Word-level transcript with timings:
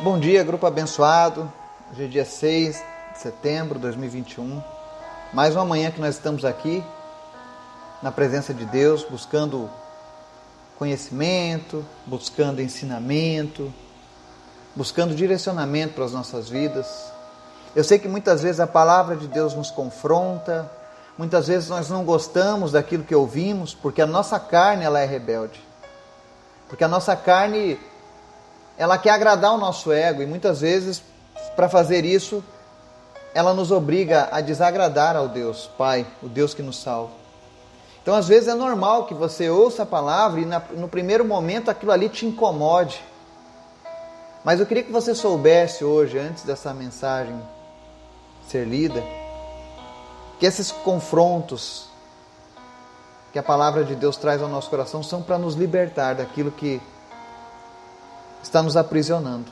Bom 0.00 0.18
dia, 0.18 0.42
grupo 0.42 0.66
abençoado. 0.66 1.50
Hoje 1.90 2.04
é 2.04 2.08
dia 2.08 2.24
6 2.24 2.82
de 3.12 3.18
setembro 3.18 3.76
de 3.76 3.82
2021. 3.82 4.60
Mais 5.32 5.54
uma 5.54 5.64
manhã 5.64 5.90
que 5.90 6.00
nós 6.00 6.16
estamos 6.16 6.44
aqui 6.44 6.84
na 8.02 8.10
presença 8.10 8.52
de 8.52 8.64
Deus, 8.64 9.04
buscando 9.04 9.70
conhecimento, 10.76 11.84
buscando 12.04 12.60
ensinamento, 12.60 13.72
buscando 14.74 15.14
direcionamento 15.14 15.94
para 15.94 16.04
as 16.04 16.12
nossas 16.12 16.48
vidas. 16.48 17.12
Eu 17.74 17.84
sei 17.84 17.98
que 17.98 18.08
muitas 18.08 18.42
vezes 18.42 18.58
a 18.58 18.66
palavra 18.66 19.14
de 19.14 19.28
Deus 19.28 19.54
nos 19.54 19.70
confronta, 19.70 20.70
muitas 21.16 21.46
vezes 21.46 21.68
nós 21.68 21.88
não 21.88 22.04
gostamos 22.04 22.72
daquilo 22.72 23.04
que 23.04 23.14
ouvimos, 23.14 23.72
porque 23.72 24.02
a 24.02 24.06
nossa 24.06 24.40
carne 24.40 24.84
ela 24.84 24.98
é 24.98 25.06
rebelde. 25.06 25.62
Porque 26.68 26.82
a 26.82 26.88
nossa 26.88 27.14
carne 27.14 27.78
ela 28.76 28.98
quer 28.98 29.10
agradar 29.10 29.52
o 29.52 29.58
nosso 29.58 29.92
ego 29.92 30.22
e 30.22 30.26
muitas 30.26 30.60
vezes, 30.60 31.02
para 31.54 31.68
fazer 31.68 32.04
isso, 32.04 32.42
ela 33.32 33.54
nos 33.54 33.70
obriga 33.70 34.28
a 34.30 34.40
desagradar 34.40 35.16
ao 35.16 35.28
Deus 35.28 35.70
Pai, 35.78 36.06
o 36.22 36.28
Deus 36.28 36.54
que 36.54 36.62
nos 36.62 36.80
salva. 36.80 37.12
Então, 38.02 38.14
às 38.14 38.28
vezes 38.28 38.48
é 38.48 38.54
normal 38.54 39.06
que 39.06 39.14
você 39.14 39.48
ouça 39.48 39.84
a 39.84 39.86
palavra 39.86 40.40
e 40.40 40.44
no 40.78 40.88
primeiro 40.88 41.24
momento 41.24 41.70
aquilo 41.70 41.90
ali 41.90 42.08
te 42.08 42.26
incomode. 42.26 43.02
Mas 44.44 44.60
eu 44.60 44.66
queria 44.66 44.82
que 44.82 44.92
você 44.92 45.14
soubesse 45.14 45.84
hoje, 45.84 46.18
antes 46.18 46.44
dessa 46.44 46.74
mensagem 46.74 47.40
ser 48.46 48.66
lida, 48.66 49.02
que 50.38 50.44
esses 50.44 50.70
confrontos 50.70 51.86
que 53.32 53.38
a 53.38 53.42
palavra 53.42 53.82
de 53.82 53.96
Deus 53.96 54.16
traz 54.16 54.42
ao 54.42 54.48
nosso 54.48 54.68
coração 54.68 55.02
são 55.02 55.22
para 55.22 55.38
nos 55.38 55.54
libertar 55.54 56.14
daquilo 56.14 56.52
que 56.52 56.80
está 58.44 58.62
nos 58.62 58.76
aprisionando. 58.76 59.50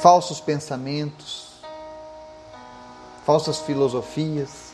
Falsos 0.00 0.40
pensamentos, 0.40 1.60
falsas 3.24 3.60
filosofias, 3.60 4.72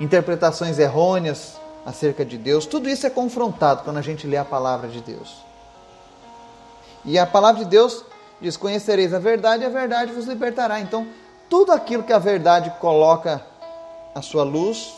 interpretações 0.00 0.78
errôneas 0.78 1.56
acerca 1.84 2.24
de 2.24 2.38
Deus, 2.38 2.66
tudo 2.66 2.88
isso 2.88 3.06
é 3.06 3.10
confrontado 3.10 3.82
quando 3.82 3.98
a 3.98 4.02
gente 4.02 4.26
lê 4.26 4.36
a 4.36 4.44
palavra 4.44 4.88
de 4.88 5.00
Deus. 5.00 5.44
E 7.04 7.18
a 7.18 7.26
palavra 7.26 7.64
de 7.64 7.70
Deus 7.70 8.04
diz: 8.40 8.56
Conhecereis 8.56 9.12
a 9.12 9.18
verdade 9.18 9.62
e 9.62 9.66
a 9.66 9.70
verdade 9.70 10.12
vos 10.12 10.26
libertará. 10.26 10.80
Então, 10.80 11.06
tudo 11.48 11.72
aquilo 11.72 12.02
que 12.02 12.12
a 12.12 12.18
verdade 12.18 12.70
coloca 12.80 13.44
à 14.14 14.22
sua 14.22 14.42
luz 14.42 14.94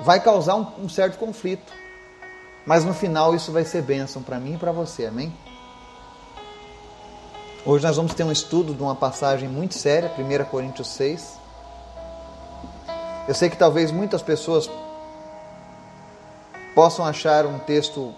vai 0.00 0.20
causar 0.20 0.56
um, 0.56 0.84
um 0.84 0.88
certo 0.88 1.18
conflito. 1.18 1.72
Mas 2.70 2.84
no 2.84 2.94
final 2.94 3.34
isso 3.34 3.50
vai 3.50 3.64
ser 3.64 3.82
bênção 3.82 4.22
para 4.22 4.38
mim 4.38 4.54
e 4.54 4.56
para 4.56 4.70
você, 4.70 5.06
amém? 5.06 5.36
Hoje 7.66 7.84
nós 7.84 7.96
vamos 7.96 8.14
ter 8.14 8.22
um 8.22 8.30
estudo 8.30 8.72
de 8.72 8.80
uma 8.80 8.94
passagem 8.94 9.48
muito 9.48 9.74
séria, 9.74 10.12
1 10.16 10.44
Coríntios 10.44 10.86
6. 10.86 11.36
Eu 13.26 13.34
sei 13.34 13.50
que 13.50 13.56
talvez 13.56 13.90
muitas 13.90 14.22
pessoas 14.22 14.70
possam 16.72 17.04
achar 17.04 17.44
um 17.44 17.58
texto 17.58 18.14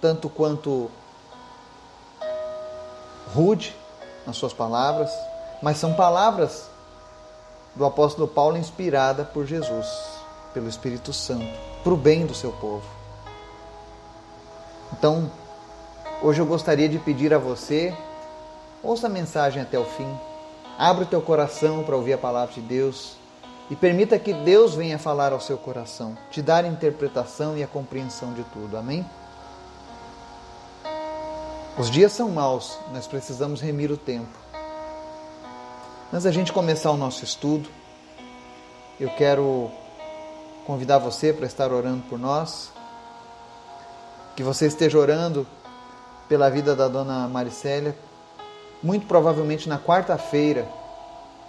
tanto 0.00 0.30
quanto 0.30 0.90
rude 3.34 3.76
nas 4.26 4.38
suas 4.38 4.54
palavras, 4.54 5.12
mas 5.60 5.76
são 5.76 5.92
palavras 5.92 6.70
do 7.74 7.84
apóstolo 7.84 8.26
Paulo 8.26 8.56
inspirada 8.56 9.22
por 9.22 9.44
Jesus, 9.44 9.86
pelo 10.54 10.66
Espírito 10.66 11.12
Santo, 11.12 11.44
para 11.84 11.92
o 11.92 11.96
bem 11.98 12.24
do 12.24 12.34
seu 12.34 12.52
povo. 12.52 12.95
Então, 14.92 15.30
hoje 16.22 16.40
eu 16.40 16.46
gostaria 16.46 16.88
de 16.88 16.98
pedir 16.98 17.34
a 17.34 17.38
você, 17.38 17.94
ouça 18.82 19.06
a 19.06 19.10
mensagem 19.10 19.60
até 19.60 19.78
o 19.78 19.84
fim, 19.84 20.08
abra 20.78 21.04
o 21.04 21.06
teu 21.06 21.20
coração 21.20 21.82
para 21.82 21.96
ouvir 21.96 22.12
a 22.12 22.18
palavra 22.18 22.54
de 22.54 22.60
Deus 22.60 23.16
e 23.68 23.74
permita 23.74 24.18
que 24.18 24.32
Deus 24.32 24.74
venha 24.74 24.98
falar 24.98 25.32
ao 25.32 25.40
seu 25.40 25.58
coração, 25.58 26.16
te 26.30 26.40
dar 26.40 26.64
a 26.64 26.68
interpretação 26.68 27.56
e 27.56 27.62
a 27.62 27.66
compreensão 27.66 28.32
de 28.32 28.44
tudo. 28.44 28.76
Amém? 28.76 29.04
Os 31.76 31.90
dias 31.90 32.12
são 32.12 32.30
maus, 32.30 32.78
nós 32.92 33.06
precisamos 33.06 33.60
remir 33.60 33.90
o 33.90 33.96
tempo. 33.96 34.38
Antes 36.12 36.24
da 36.24 36.30
gente 36.30 36.52
começar 36.52 36.90
o 36.92 36.96
nosso 36.96 37.24
estudo, 37.24 37.68
eu 38.98 39.10
quero 39.10 39.70
convidar 40.64 40.98
você 40.98 41.32
para 41.32 41.44
estar 41.44 41.72
orando 41.72 42.02
por 42.08 42.18
nós 42.18 42.70
que 44.36 44.42
você 44.42 44.66
esteja 44.66 44.98
orando 44.98 45.46
pela 46.28 46.50
vida 46.50 46.76
da 46.76 46.86
dona 46.86 47.26
Maricélia. 47.26 47.96
Muito 48.82 49.06
provavelmente 49.06 49.66
na 49.66 49.78
quarta-feira 49.78 50.68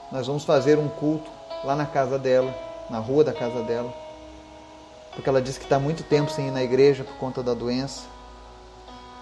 nós 0.09 0.25
vamos 0.25 0.45
fazer 0.45 0.79
um 0.79 0.87
culto 0.87 1.29
lá 1.65 1.75
na 1.75 1.85
casa 1.85 2.17
dela, 2.17 2.55
na 2.89 2.97
rua 2.97 3.25
da 3.25 3.33
casa 3.33 3.61
dela, 3.63 3.93
porque 5.13 5.27
ela 5.27 5.41
disse 5.41 5.59
que 5.59 5.65
está 5.65 5.77
muito 5.77 6.01
tempo 6.03 6.31
sem 6.31 6.47
ir 6.47 6.51
na 6.51 6.63
igreja 6.63 7.03
por 7.03 7.17
conta 7.17 7.43
da 7.43 7.53
doença. 7.53 8.03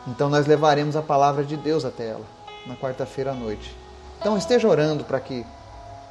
Então 0.06 0.30
nós 0.30 0.46
levaremos 0.46 0.96
a 0.96 1.02
palavra 1.02 1.44
de 1.44 1.58
Deus 1.58 1.84
até 1.84 2.10
ela 2.10 2.26
na 2.68 2.76
quarta-feira 2.76 3.32
à 3.32 3.34
noite. 3.34 3.76
Então 4.20 4.38
esteja 4.38 4.68
orando 4.68 5.04
para 5.04 5.20
que 5.20 5.44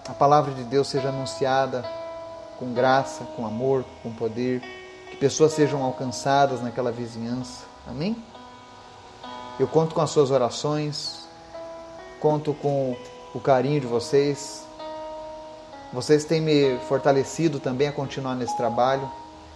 a 0.09 0.13
palavra 0.13 0.53
de 0.53 0.65
Deus 0.65 0.89
seja 0.89 1.11
anunciada 1.11 1.85
com 2.59 2.75
graça, 2.75 3.25
com 3.37 3.47
amor, 3.47 3.85
com 4.03 4.13
poder 4.13 4.84
que 5.11 5.17
pessoas 5.17 5.53
sejam 5.53 5.83
alcançadas 5.83 6.63
naquela 6.63 6.91
vizinhança. 6.91 7.65
Amém? 7.87 8.17
Eu 9.59 9.69
conto 9.69 9.95
com 9.95 10.01
as 10.01 10.11
suas 10.11 10.31
orações, 10.31 11.29
conto 12.21 12.55
com 12.55 12.97
o 13.35 13.41
carinho 13.41 13.81
de 13.81 13.87
vocês. 13.87 14.67
Vocês 15.93 16.25
têm 16.25 16.41
me 16.41 16.79
fortalecido 16.89 17.61
também 17.61 17.89
a 17.89 17.93
continuar 17.93 18.35
nesse 18.35 18.57
trabalho 18.57 19.09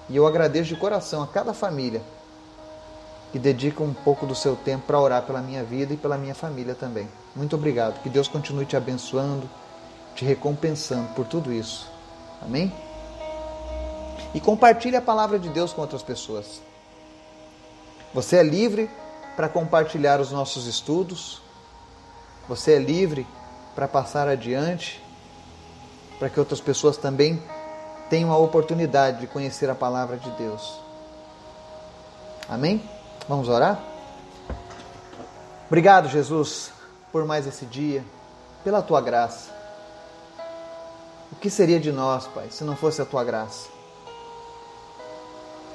e 0.08 0.16
eu 0.16 0.26
agradeço 0.26 0.68
de 0.68 0.76
coração 0.76 1.22
a 1.22 1.26
cada 1.26 1.52
família 1.52 2.00
que 3.32 3.38
dedica 3.38 3.82
um 3.82 3.92
pouco 3.92 4.26
do 4.26 4.34
seu 4.34 4.56
tempo 4.56 4.86
para 4.86 5.00
orar 5.00 5.22
pela 5.22 5.42
minha 5.42 5.62
vida 5.62 5.92
e 5.92 5.96
pela 5.96 6.16
minha 6.16 6.34
família 6.34 6.74
também. 6.74 7.08
Muito 7.36 7.56
obrigado. 7.56 8.00
Que 8.02 8.08
Deus 8.08 8.26
continue 8.26 8.64
te 8.64 8.76
abençoando, 8.76 9.48
te 10.14 10.24
recompensando 10.24 11.08
por 11.14 11.26
tudo 11.26 11.52
isso. 11.52 11.86
Amém? 12.42 12.72
E 14.34 14.40
compartilhe 14.40 14.96
a 14.96 15.02
palavra 15.02 15.38
de 15.38 15.48
Deus 15.48 15.72
com 15.72 15.80
outras 15.80 16.02
pessoas. 16.02 16.60
Você 18.12 18.36
é 18.36 18.42
livre 18.42 18.90
para 19.36 19.48
compartilhar 19.48 20.20
os 20.20 20.32
nossos 20.32 20.66
estudos. 20.66 21.40
Você 22.48 22.72
é 22.72 22.78
livre 22.78 23.26
para 23.74 23.86
passar 23.86 24.26
adiante, 24.26 25.02
para 26.18 26.28
que 26.28 26.40
outras 26.40 26.60
pessoas 26.60 26.96
também 26.96 27.42
tenham 28.10 28.32
a 28.32 28.38
oportunidade 28.38 29.20
de 29.20 29.26
conhecer 29.26 29.70
a 29.70 29.74
palavra 29.74 30.16
de 30.16 30.30
Deus. 30.32 30.80
Amém? 32.48 32.82
Vamos 33.28 33.48
orar? 33.48 33.78
Obrigado, 35.66 36.08
Jesus, 36.08 36.72
por 37.12 37.26
mais 37.26 37.46
esse 37.46 37.66
dia, 37.66 38.02
pela 38.64 38.80
tua 38.80 39.00
graça. 39.00 39.50
O 41.30 41.36
que 41.36 41.50
seria 41.50 41.78
de 41.78 41.92
nós, 41.92 42.26
Pai, 42.26 42.48
se 42.50 42.64
não 42.64 42.74
fosse 42.74 43.02
a 43.02 43.04
tua 43.04 43.22
graça? 43.22 43.77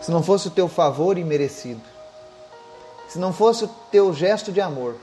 Se 0.03 0.11
não 0.11 0.21
fosse 0.21 0.49
o 0.49 0.51
teu 0.51 0.67
favor 0.67 1.17
imerecido, 1.17 1.81
se 3.07 3.17
não 3.17 3.31
fosse 3.31 3.63
o 3.63 3.69
teu 3.89 4.13
gesto 4.13 4.51
de 4.51 4.59
amor, 4.59 4.97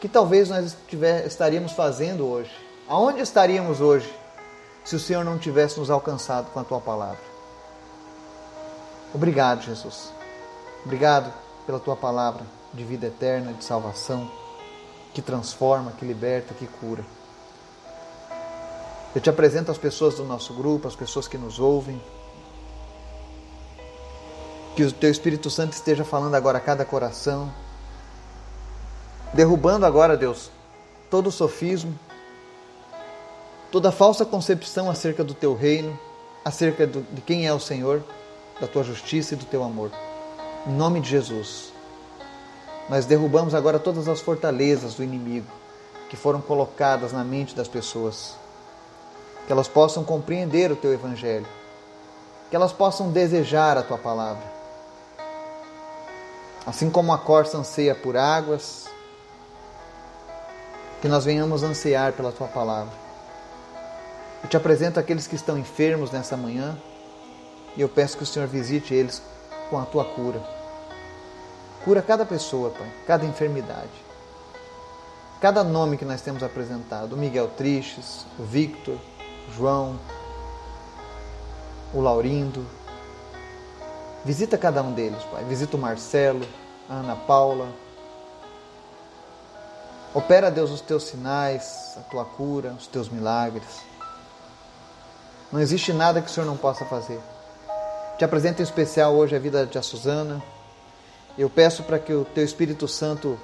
que 0.00 0.08
talvez 0.08 0.48
nós 0.48 0.76
estaríamos 1.24 1.70
fazendo 1.70 2.26
hoje? 2.26 2.50
Aonde 2.88 3.20
estaríamos 3.20 3.80
hoje 3.80 4.12
se 4.84 4.96
o 4.96 4.98
Senhor 5.00 5.24
não 5.24 5.38
tivesse 5.38 5.78
nos 5.78 5.90
alcançado 5.90 6.50
com 6.50 6.58
a 6.58 6.64
tua 6.64 6.80
palavra? 6.80 7.22
Obrigado, 9.14 9.62
Jesus. 9.62 10.12
Obrigado 10.84 11.32
pela 11.66 11.78
tua 11.78 11.94
palavra 11.94 12.44
de 12.72 12.82
vida 12.82 13.06
eterna, 13.06 13.52
de 13.52 13.62
salvação, 13.62 14.28
que 15.12 15.22
transforma, 15.22 15.92
que 15.92 16.04
liberta, 16.04 16.52
que 16.52 16.66
cura. 16.66 17.04
Eu 19.14 19.20
te 19.20 19.30
apresento 19.30 19.70
as 19.70 19.78
pessoas 19.78 20.16
do 20.16 20.24
nosso 20.24 20.52
grupo, 20.52 20.88
as 20.88 20.96
pessoas 20.96 21.28
que 21.28 21.38
nos 21.38 21.60
ouvem, 21.60 22.02
que 24.74 24.82
o 24.82 24.92
teu 24.92 25.10
Espírito 25.10 25.48
Santo 25.50 25.72
esteja 25.72 26.04
falando 26.04 26.34
agora 26.34 26.58
a 26.58 26.60
cada 26.60 26.84
coração, 26.84 27.52
derrubando 29.32 29.86
agora, 29.86 30.16
Deus, 30.16 30.50
todo 31.08 31.28
o 31.28 31.32
sofismo, 31.32 31.96
toda 33.70 33.92
falsa 33.92 34.24
concepção 34.24 34.90
acerca 34.90 35.22
do 35.22 35.32
teu 35.32 35.54
reino, 35.54 35.96
acerca 36.44 36.86
do, 36.86 37.02
de 37.12 37.20
quem 37.20 37.46
é 37.46 37.52
o 37.52 37.60
Senhor, 37.60 38.02
da 38.60 38.66
tua 38.66 38.82
justiça 38.82 39.34
e 39.34 39.36
do 39.36 39.44
teu 39.44 39.62
amor. 39.62 39.92
Em 40.66 40.72
nome 40.72 41.00
de 41.00 41.08
Jesus, 41.08 41.72
nós 42.88 43.06
derrubamos 43.06 43.54
agora 43.54 43.78
todas 43.78 44.08
as 44.08 44.20
fortalezas 44.20 44.94
do 44.94 45.04
inimigo 45.04 45.46
que 46.10 46.16
foram 46.16 46.40
colocadas 46.40 47.12
na 47.12 47.22
mente 47.22 47.54
das 47.54 47.68
pessoas, 47.68 48.36
que 49.46 49.52
elas 49.52 49.68
possam 49.68 50.02
compreender 50.04 50.72
o 50.72 50.76
teu 50.76 50.92
evangelho, 50.92 51.46
que 52.50 52.56
elas 52.56 52.72
possam 52.72 53.10
desejar 53.10 53.78
a 53.78 53.82
tua 53.82 53.98
palavra 53.98 54.63
Assim 56.66 56.90
como 56.90 57.12
a 57.12 57.18
corça 57.18 57.58
anseia 57.58 57.94
por 57.94 58.16
águas, 58.16 58.86
que 61.02 61.08
nós 61.08 61.24
venhamos 61.24 61.62
ansiar 61.62 62.12
pela 62.14 62.32
tua 62.32 62.48
palavra. 62.48 62.94
Eu 64.42 64.48
te 64.48 64.56
apresento 64.56 64.98
aqueles 64.98 65.26
que 65.26 65.36
estão 65.36 65.58
enfermos 65.58 66.10
nessa 66.10 66.36
manhã 66.36 66.78
e 67.76 67.80
eu 67.80 67.88
peço 67.88 68.16
que 68.16 68.22
o 68.22 68.26
Senhor 68.26 68.48
visite 68.48 68.94
eles 68.94 69.22
com 69.68 69.78
a 69.78 69.84
tua 69.84 70.04
cura. 70.04 70.42
Cura 71.84 72.00
cada 72.00 72.24
pessoa, 72.24 72.70
Pai, 72.70 72.90
cada 73.06 73.26
enfermidade. 73.26 74.04
Cada 75.40 75.62
nome 75.62 75.98
que 75.98 76.04
nós 76.06 76.22
temos 76.22 76.42
apresentado, 76.42 77.12
o 77.12 77.18
Miguel 77.18 77.48
Tristes, 77.48 78.24
o 78.38 78.44
Victor, 78.44 78.96
o 79.50 79.52
João, 79.52 80.00
o 81.92 82.00
Laurindo. 82.00 82.64
Visita 84.24 84.56
cada 84.56 84.82
um 84.82 84.92
deles, 84.92 85.22
Pai. 85.24 85.44
Visita 85.44 85.76
o 85.76 85.80
Marcelo, 85.80 86.46
a 86.88 86.94
Ana 86.94 87.14
Paula. 87.14 87.68
Opera, 90.14 90.50
Deus, 90.50 90.70
os 90.70 90.80
teus 90.80 91.04
sinais, 91.04 91.94
a 91.98 92.00
tua 92.08 92.24
cura, 92.24 92.70
os 92.78 92.86
teus 92.86 93.08
milagres. 93.08 93.82
Não 95.52 95.60
existe 95.60 95.92
nada 95.92 96.22
que 96.22 96.28
o 96.28 96.32
Senhor 96.32 96.46
não 96.46 96.56
possa 96.56 96.84
fazer. 96.86 97.20
Te 98.16 98.24
apresento 98.24 98.62
em 98.62 98.64
especial 98.64 99.14
hoje 99.14 99.36
a 99.36 99.38
vida 99.38 99.66
de 99.66 99.76
a 99.76 99.82
Suzana. 99.82 100.42
Eu 101.36 101.50
peço 101.50 101.82
para 101.82 101.98
que 101.98 102.12
o 102.12 102.24
teu 102.24 102.44
Espírito 102.44 102.88
Santo 102.88 103.38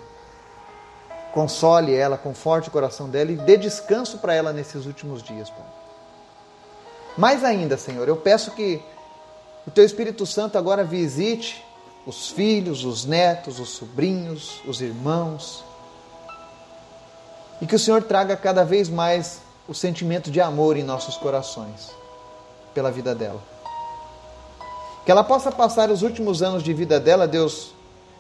console 1.35 1.95
ela, 1.95 2.17
conforte 2.17 2.69
o 2.69 2.73
coração 2.73 3.09
dela 3.09 3.31
e 3.33 3.37
dê 3.37 3.57
descanso 3.57 4.19
para 4.19 4.33
ela 4.33 4.53
nesses 4.53 4.87
últimos 4.87 5.23
dias, 5.23 5.51
Pai. 5.51 5.67
Mais 7.19 7.45
ainda, 7.45 7.77
Senhor, 7.77 8.09
eu 8.09 8.17
peço 8.17 8.53
que 8.53 8.83
o 9.67 9.71
teu 9.71 9.85
Espírito 9.85 10.25
Santo 10.27 10.57
agora 10.57 10.85
visite 10.85 11.65
os 12.07 12.29
filhos, 12.29 12.85
os 12.85 13.05
netos, 13.05 13.59
os 13.59 13.71
sobrinhos, 13.71 14.61
os 14.67 14.81
irmãos, 14.81 15.63
e 17.61 17.67
que 17.67 17.77
o 17.77 17.79
Senhor 17.79 18.03
traga 18.03 18.37
cada 18.37 18.65
vez 18.65 18.89
mais 18.89 19.41
o 19.69 19.75
sentimento 19.75 20.31
de 20.31 20.41
amor 20.41 20.77
em 20.77 20.83
nossos 20.83 21.17
corações 21.17 21.91
pela 22.75 22.91
vida 22.91 23.15
dela. 23.15 23.41
Que 25.05 25.11
ela 25.11 25.23
possa 25.23 25.53
passar 25.53 25.91
os 25.91 26.03
últimos 26.03 26.43
anos 26.43 26.63
de 26.63 26.73
vida 26.73 26.99
dela, 26.99 27.29
Deus, 27.29 27.75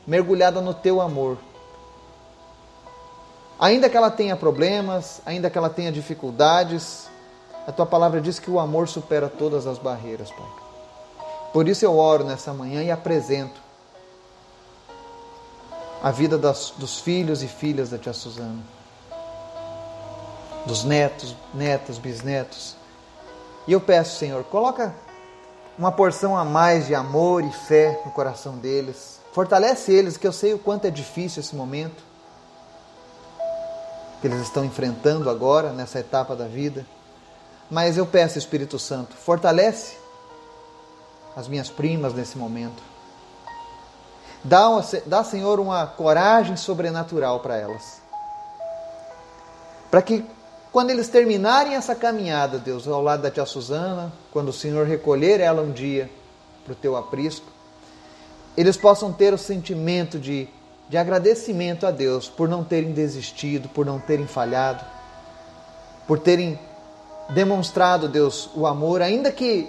mergulhada 0.07 0.61
no 0.61 0.75
teu 0.75 1.01
amor. 1.01 1.39
Ainda 3.59 3.89
que 3.89 3.97
ela 3.97 4.11
tenha 4.11 4.37
problemas, 4.37 5.21
ainda 5.25 5.51
que 5.51 5.57
ela 5.57 5.71
tenha 5.71 5.93
dificuldades, 5.93 7.09
a 7.67 7.73
tua 7.73 7.87
palavra 7.87 8.21
diz 8.21 8.39
que 8.39 8.51
o 8.51 8.59
amor 8.59 8.89
supera 8.89 9.29
todas 9.29 9.67
as 9.67 9.79
barreiras, 9.79 10.31
Pai. 10.31 10.70
Por 11.53 11.69
isso 11.69 11.85
eu 11.85 11.97
oro 11.97 12.25
nessa 12.25 12.53
manhã 12.53 12.83
e 12.83 12.91
apresento 12.91 13.61
a 16.03 16.11
vida 16.11 16.39
das, 16.39 16.73
dos 16.77 16.99
filhos 16.99 17.43
e 17.43 17.49
filhas 17.49 17.91
da 17.91 17.99
tia 17.99 18.13
Suzana, 18.13 18.63
dos 20.65 20.85
netos, 20.85 21.35
netas, 21.53 21.99
bisnetos. 21.99 22.77
E 23.67 23.73
eu 23.73 23.81
peço, 23.81 24.19
Senhor, 24.19 24.45
coloca 24.45 24.95
uma 25.77 25.91
porção 25.91 26.37
a 26.37 26.45
mais 26.45 26.87
de 26.87 26.95
amor 26.95 27.45
e 27.45 27.53
fé 27.53 28.01
no 28.05 28.13
coração 28.13 28.57
deles. 28.57 29.19
Fortalece 29.33 29.93
eles, 29.93 30.17
que 30.17 30.27
eu 30.27 30.33
sei 30.33 30.55
o 30.55 30.59
quanto 30.59 30.87
é 30.87 30.91
difícil 30.91 31.41
esse 31.41 31.55
momento 31.55 32.11
que 34.21 34.27
eles 34.27 34.41
estão 34.41 34.65
enfrentando 34.65 35.31
agora, 35.31 35.73
nessa 35.73 35.99
etapa 35.99 36.37
da 36.37 36.47
vida. 36.47 36.87
Mas 37.71 37.97
eu 37.97 38.05
peço, 38.05 38.39
Espírito 38.39 38.79
Santo, 38.79 39.17
fortalece 39.17 39.97
as 41.37 41.49
minhas 41.49 41.69
primas 41.69 42.13
nesse 42.13 42.37
momento. 42.37 42.83
Dá, 44.43 44.67
dá, 45.07 45.23
Senhor, 45.23 45.61
uma 45.61 45.87
coragem 45.87 46.57
sobrenatural 46.57 47.41
para 47.41 47.57
elas. 47.57 48.01
Para 49.91 50.01
que 50.01 50.25
quando 50.73 50.91
eles 50.91 51.09
terminarem 51.09 51.75
essa 51.75 51.95
caminhada, 51.95 52.59
Deus, 52.59 52.87
ao 52.87 53.03
lado 53.03 53.23
da 53.23 53.31
tia 53.31 53.45
Suzana, 53.45 54.13
quando 54.33 54.49
o 54.49 54.53
Senhor 54.53 54.87
recolher 54.87 55.41
ela 55.41 55.63
um 55.63 55.73
dia 55.73 56.11
para 56.65 56.73
o 56.73 56.77
teu 56.77 56.97
aprisco, 56.97 57.47
eles 58.57 58.77
possam 58.77 59.13
ter 59.13 59.35
o 59.35 59.39
sentimento 59.39 60.19
de, 60.19 60.49
de 60.89 60.97
agradecimento 60.97 61.87
a 61.87 61.91
Deus 61.91 62.29
por 62.29 62.49
não 62.49 62.65
terem 62.65 62.93
desistido, 62.93 63.69
por 63.69 63.85
não 63.85 63.99
terem 63.99 64.27
falhado, 64.27 64.85
por 66.07 66.19
terem 66.19 66.59
demonstrado, 67.31 68.09
Deus, 68.09 68.51
o 68.55 68.67
amor, 68.67 69.03
ainda 69.03 69.31
que 69.31 69.69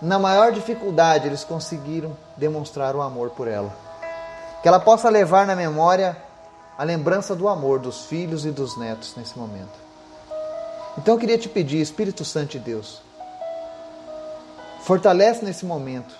na 0.00 0.18
maior 0.18 0.52
dificuldade 0.52 1.26
eles 1.26 1.44
conseguiram 1.44 2.16
demonstrar 2.36 2.94
o 2.94 3.02
amor 3.02 3.30
por 3.30 3.48
ela. 3.48 3.72
Que 4.62 4.68
ela 4.68 4.80
possa 4.80 5.08
levar 5.08 5.46
na 5.46 5.56
memória 5.56 6.16
a 6.76 6.84
lembrança 6.84 7.34
do 7.34 7.48
amor 7.48 7.78
dos 7.78 8.04
filhos 8.04 8.44
e 8.44 8.50
dos 8.50 8.76
netos 8.76 9.14
nesse 9.16 9.38
momento. 9.38 9.86
Então 10.98 11.14
eu 11.14 11.20
queria 11.20 11.38
te 11.38 11.48
pedir, 11.48 11.80
Espírito 11.80 12.24
Santo 12.24 12.52
de 12.52 12.58
Deus, 12.58 13.02
fortalece 14.80 15.44
nesse 15.44 15.64
momento 15.64 16.14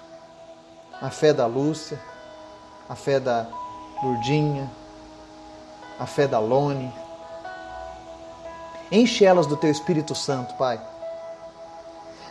a 1.01 1.11
fé 1.11 1.33
da 1.33 1.47
Lúcia, 1.47 1.99
a 2.89 2.95
fé 2.95 3.21
da 3.21 3.47
Lurdinha, 4.03 4.71
a 5.99 6.07
fé 6.07 6.27
da 6.27 6.39
Lone. 6.39 6.93
Enche 8.91 9.25
elas 9.25 9.47
do 9.47 9.57
teu 9.57 9.71
Espírito 9.71 10.15
Santo, 10.15 10.55
Pai. 10.55 10.81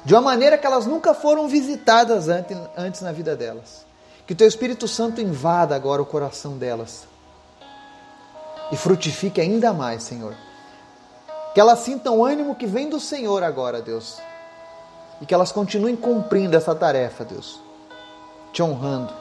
De 0.06 0.14
uma 0.14 0.22
maneira 0.22 0.58
que 0.58 0.66
elas 0.66 0.86
nunca 0.86 1.14
foram 1.14 1.48
visitadas 1.48 2.28
antes 2.78 3.02
na 3.02 3.12
vida 3.12 3.36
delas. 3.36 3.86
Que 4.26 4.34
o 4.34 4.36
teu 4.36 4.48
Espírito 4.48 4.88
Santo 4.88 5.20
invada 5.20 5.76
agora 5.76 6.02
o 6.02 6.06
coração 6.06 6.58
delas 6.58 7.08
e 8.72 8.78
frutifique 8.78 9.42
ainda 9.42 9.74
mais, 9.74 10.04
Senhor 10.04 10.36
que 11.56 11.62
elas 11.62 11.80
sintam 11.80 12.18
o 12.18 12.26
ânimo 12.26 12.54
que 12.54 12.68
vem 12.68 12.90
do 12.90 13.00
Senhor 13.00 13.42
agora, 13.42 13.82
Deus. 13.82 14.22
E 15.22 15.26
que 15.26 15.34
elas 15.34 15.54
continuem 15.54 15.96
cumprindo 15.96 16.58
essa 16.58 16.76
tarefa, 16.76 17.24
Deus. 17.24 17.62
Te 18.52 18.62
honrando. 18.62 19.14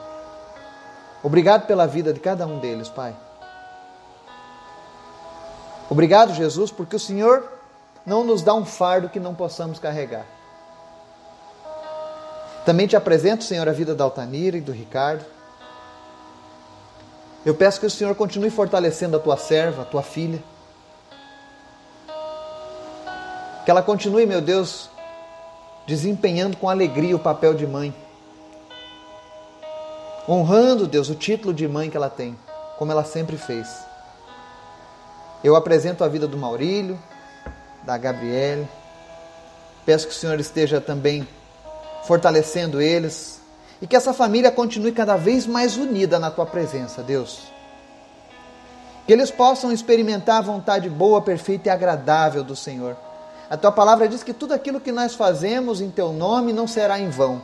Obrigado 1.23 1.65
pela 1.65 1.87
vida 1.87 2.11
de 2.11 2.19
cada 2.19 2.45
um 2.45 2.59
deles, 2.59 2.89
Pai. 2.89 3.15
Obrigado, 5.89 6.33
Jesus, 6.33 6.73
porque 6.73 6.97
o 6.97 6.99
Senhor 6.99 7.49
não 8.05 8.25
nos 8.25 8.41
dá 8.41 8.53
um 8.53 8.65
fardo 8.65 9.07
que 9.07 9.19
não 9.19 9.33
possamos 9.33 9.79
carregar. 9.79 10.25
Também 12.65 12.87
te 12.87 12.95
apresento, 12.95 13.43
Senhor, 13.43 13.69
a 13.69 13.71
vida 13.71 13.93
da 13.93 14.03
Altanira 14.03 14.57
e 14.57 14.61
do 14.61 14.71
Ricardo. 14.71 15.23
Eu 17.45 17.53
peço 17.53 17.79
que 17.79 17.85
o 17.85 17.91
Senhor 17.91 18.15
continue 18.15 18.49
fortalecendo 18.49 19.15
a 19.15 19.19
tua 19.19 19.37
serva, 19.37 19.83
a 19.83 19.85
tua 19.85 20.01
filha. 20.01 20.41
Que 23.63 23.69
ela 23.69 23.83
continue, 23.83 24.25
meu 24.25 24.41
Deus, 24.41 24.89
desempenhando 25.85 26.57
com 26.57 26.67
alegria 26.67 27.15
o 27.15 27.19
papel 27.19 27.53
de 27.53 27.67
mãe. 27.67 27.93
Honrando, 30.27 30.87
Deus, 30.87 31.07
o 31.07 31.13
título 31.13 31.53
de 31.53 31.67
mãe 31.67 31.91
que 31.91 31.97
ela 31.97 32.09
tem, 32.09 32.35
como 32.79 32.91
ela 32.91 33.03
sempre 33.03 33.37
fez. 33.37 33.67
Eu 35.43 35.55
apresento 35.55 36.03
a 36.03 36.07
vida 36.07 36.27
do 36.27 36.35
Maurílio, 36.35 36.99
da 37.83 37.95
Gabriele. 37.95 38.67
Peço 39.85 40.07
que 40.07 40.13
o 40.13 40.17
Senhor 40.17 40.39
esteja 40.39 40.81
também 40.81 41.27
fortalecendo 42.07 42.81
eles 42.81 43.41
e 43.81 43.87
que 43.87 43.95
essa 43.95 44.13
família 44.13 44.51
continue 44.51 44.91
cada 44.91 45.15
vez 45.15 45.45
mais 45.45 45.75
unida 45.75 46.17
na 46.17 46.31
tua 46.31 46.45
presença, 46.45 47.03
Deus. 47.03 47.43
Que 49.05 49.13
eles 49.13 49.29
possam 49.29 49.71
experimentar 49.71 50.37
a 50.37 50.41
vontade 50.41 50.89
boa, 50.89 51.21
perfeita 51.21 51.69
e 51.69 51.71
agradável 51.71 52.43
do 52.43 52.55
Senhor. 52.55 52.95
A 53.49 53.57
tua 53.57 53.71
palavra 53.71 54.07
diz 54.07 54.23
que 54.23 54.33
tudo 54.33 54.53
aquilo 54.53 54.79
que 54.79 54.91
nós 54.91 55.13
fazemos 55.13 55.81
em 55.81 55.91
teu 55.91 56.11
nome 56.11 56.51
não 56.51 56.67
será 56.67 56.99
em 56.99 57.09
vão. 57.09 57.41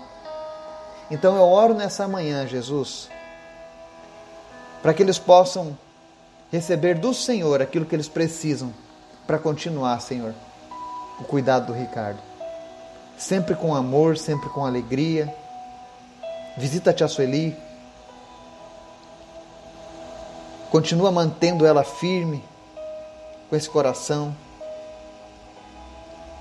Então 1.12 1.36
eu 1.36 1.44
oro 1.44 1.74
nessa 1.74 2.08
manhã, 2.08 2.48
Jesus, 2.48 3.10
para 4.82 4.94
que 4.94 5.04
eles 5.04 5.20
possam 5.20 5.78
receber 6.52 6.96
do 6.96 7.14
Senhor 7.14 7.62
aquilo 7.62 7.86
que 7.86 7.96
eles 7.96 8.08
precisam 8.08 8.74
para 9.28 9.38
continuar, 9.38 10.00
Senhor, 10.00 10.34
o 11.20 11.24
cuidado 11.24 11.68
do 11.68 11.74
Ricardo. 11.74 12.31
Sempre 13.22 13.54
com 13.54 13.76
amor, 13.76 14.18
sempre 14.18 14.50
com 14.50 14.66
alegria. 14.66 15.32
Visita-te 16.58 17.04
a 17.04 17.08
Sueli. 17.08 17.56
Continua 20.72 21.12
mantendo 21.12 21.64
ela 21.64 21.84
firme, 21.84 22.44
com 23.48 23.56
esse 23.56 23.70
coração. 23.70 24.36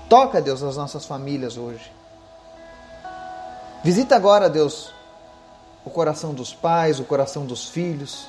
Toca, 0.09 0.41
Deus, 0.41 0.63
as 0.63 0.75
nossas 0.75 1.05
famílias 1.05 1.55
hoje. 1.55 1.93
Visita 3.83 4.15
agora, 4.15 4.49
Deus, 4.49 4.91
o 5.85 5.89
coração 5.91 6.33
dos 6.33 6.51
pais, 6.51 6.99
o 6.99 7.03
coração 7.03 7.45
dos 7.45 7.69
filhos, 7.69 8.27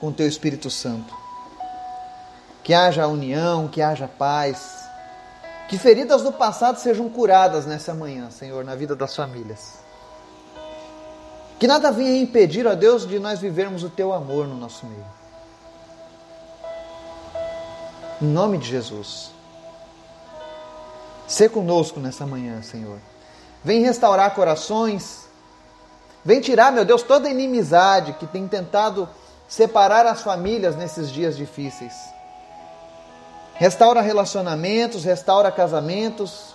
com 0.00 0.06
o 0.06 0.12
teu 0.12 0.28
Espírito 0.28 0.70
Santo. 0.70 1.12
Que 2.62 2.72
haja 2.72 3.08
união, 3.08 3.66
que 3.66 3.82
haja 3.82 4.06
paz. 4.06 4.87
Que 5.68 5.78
feridas 5.78 6.22
do 6.22 6.32
passado 6.32 6.78
sejam 6.78 7.10
curadas 7.10 7.66
nessa 7.66 7.92
manhã, 7.92 8.30
Senhor, 8.30 8.64
na 8.64 8.74
vida 8.74 8.96
das 8.96 9.14
famílias. 9.14 9.74
Que 11.58 11.66
nada 11.66 11.92
venha 11.92 12.22
impedir, 12.22 12.66
ó 12.66 12.74
Deus, 12.74 13.06
de 13.06 13.18
nós 13.18 13.38
vivermos 13.38 13.82
o 13.82 13.90
teu 13.90 14.12
amor 14.12 14.46
no 14.46 14.54
nosso 14.54 14.86
meio. 14.86 15.04
Em 18.22 18.26
nome 18.26 18.56
de 18.56 18.66
Jesus. 18.66 19.30
Sê 21.26 21.48
conosco 21.48 22.00
nessa 22.00 22.26
manhã, 22.26 22.62
Senhor. 22.62 22.98
Vem 23.62 23.82
restaurar 23.82 24.34
corações. 24.34 25.26
Vem 26.24 26.40
tirar, 26.40 26.72
meu 26.72 26.84
Deus, 26.86 27.02
toda 27.02 27.28
inimizade 27.28 28.14
que 28.14 28.26
tem 28.26 28.48
tentado 28.48 29.06
separar 29.46 30.06
as 30.06 30.22
famílias 30.22 30.76
nesses 30.76 31.10
dias 31.10 31.36
difíceis. 31.36 31.92
Restaura 33.58 34.00
relacionamentos, 34.00 35.04
restaura 35.04 35.50
casamentos, 35.50 36.54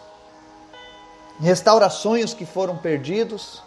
restaura 1.39 1.89
sonhos 1.89 2.33
que 2.33 2.45
foram 2.45 2.77
perdidos. 2.77 3.61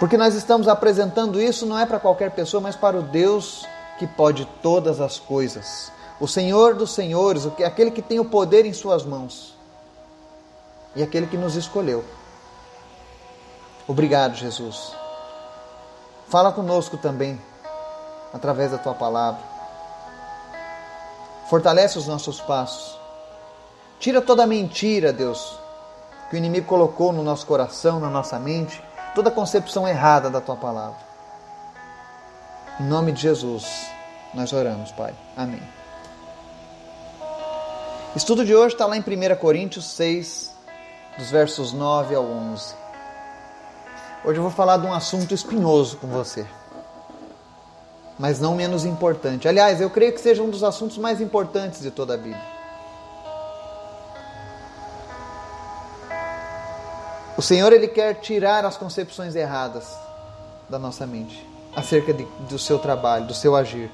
Porque 0.00 0.16
nós 0.16 0.34
estamos 0.34 0.66
apresentando 0.66 1.40
isso 1.40 1.66
não 1.66 1.78
é 1.78 1.84
para 1.84 2.00
qualquer 2.00 2.30
pessoa, 2.30 2.62
mas 2.62 2.74
para 2.74 2.96
o 2.96 3.02
Deus 3.02 3.66
que 3.98 4.06
pode 4.06 4.46
todas 4.62 4.98
as 4.98 5.18
coisas. 5.18 5.92
O 6.18 6.26
Senhor 6.26 6.74
dos 6.74 6.94
Senhores, 6.94 7.46
aquele 7.62 7.90
que 7.90 8.00
tem 8.00 8.18
o 8.18 8.24
poder 8.24 8.64
em 8.64 8.72
Suas 8.72 9.04
mãos. 9.04 9.54
E 10.94 11.02
aquele 11.02 11.26
que 11.26 11.36
nos 11.36 11.54
escolheu. 11.54 12.02
Obrigado, 13.86 14.34
Jesus. 14.34 14.92
Fala 16.28 16.50
conosco 16.50 16.96
também, 16.96 17.38
através 18.32 18.70
da 18.70 18.78
Tua 18.78 18.94
palavra. 18.94 19.55
Fortalece 21.48 21.96
os 21.96 22.06
nossos 22.06 22.40
passos. 22.40 22.98
Tira 24.00 24.20
toda 24.20 24.42
a 24.42 24.46
mentira, 24.46 25.12
Deus, 25.12 25.58
que 26.28 26.36
o 26.36 26.38
inimigo 26.38 26.66
colocou 26.66 27.12
no 27.12 27.22
nosso 27.22 27.46
coração, 27.46 28.00
na 28.00 28.10
nossa 28.10 28.38
mente, 28.38 28.82
toda 29.14 29.30
concepção 29.30 29.86
errada 29.86 30.28
da 30.28 30.40
tua 30.40 30.56
palavra. 30.56 30.98
Em 32.80 32.84
nome 32.84 33.12
de 33.12 33.22
Jesus, 33.22 33.64
nós 34.34 34.52
oramos, 34.52 34.90
Pai. 34.92 35.14
Amém. 35.36 35.62
Estudo 38.14 38.44
de 38.44 38.54
hoje 38.54 38.74
está 38.74 38.86
lá 38.86 38.96
em 38.96 39.00
1 39.00 39.36
Coríntios 39.36 39.86
6, 39.92 40.52
dos 41.16 41.30
versos 41.30 41.72
9 41.72 42.14
ao 42.14 42.24
11. 42.24 42.74
Hoje 44.24 44.38
eu 44.38 44.42
vou 44.42 44.50
falar 44.50 44.78
de 44.78 44.86
um 44.86 44.92
assunto 44.92 45.32
espinhoso 45.32 45.96
com 45.98 46.08
você 46.08 46.46
mas 48.18 48.40
não 48.40 48.54
menos 48.54 48.84
importante. 48.84 49.46
Aliás, 49.46 49.80
eu 49.80 49.90
creio 49.90 50.12
que 50.12 50.20
seja 50.20 50.42
um 50.42 50.50
dos 50.50 50.64
assuntos 50.64 50.96
mais 50.98 51.20
importantes 51.20 51.80
de 51.80 51.90
toda 51.90 52.14
a 52.14 52.16
Bíblia. 52.16 52.56
O 57.36 57.42
Senhor 57.42 57.70
ele 57.72 57.88
quer 57.88 58.14
tirar 58.14 58.64
as 58.64 58.76
concepções 58.78 59.36
erradas 59.36 59.86
da 60.68 60.78
nossa 60.78 61.06
mente 61.06 61.46
acerca 61.74 62.12
de, 62.14 62.24
do 62.48 62.58
seu 62.58 62.78
trabalho, 62.78 63.26
do 63.26 63.34
seu 63.34 63.54
agir. 63.54 63.90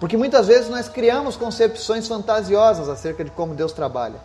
Porque 0.00 0.16
muitas 0.16 0.46
vezes 0.46 0.70
nós 0.70 0.88
criamos 0.88 1.36
concepções 1.36 2.08
fantasiosas 2.08 2.88
acerca 2.88 3.22
de 3.22 3.30
como 3.30 3.54
Deus 3.54 3.72
trabalha. 3.72 4.18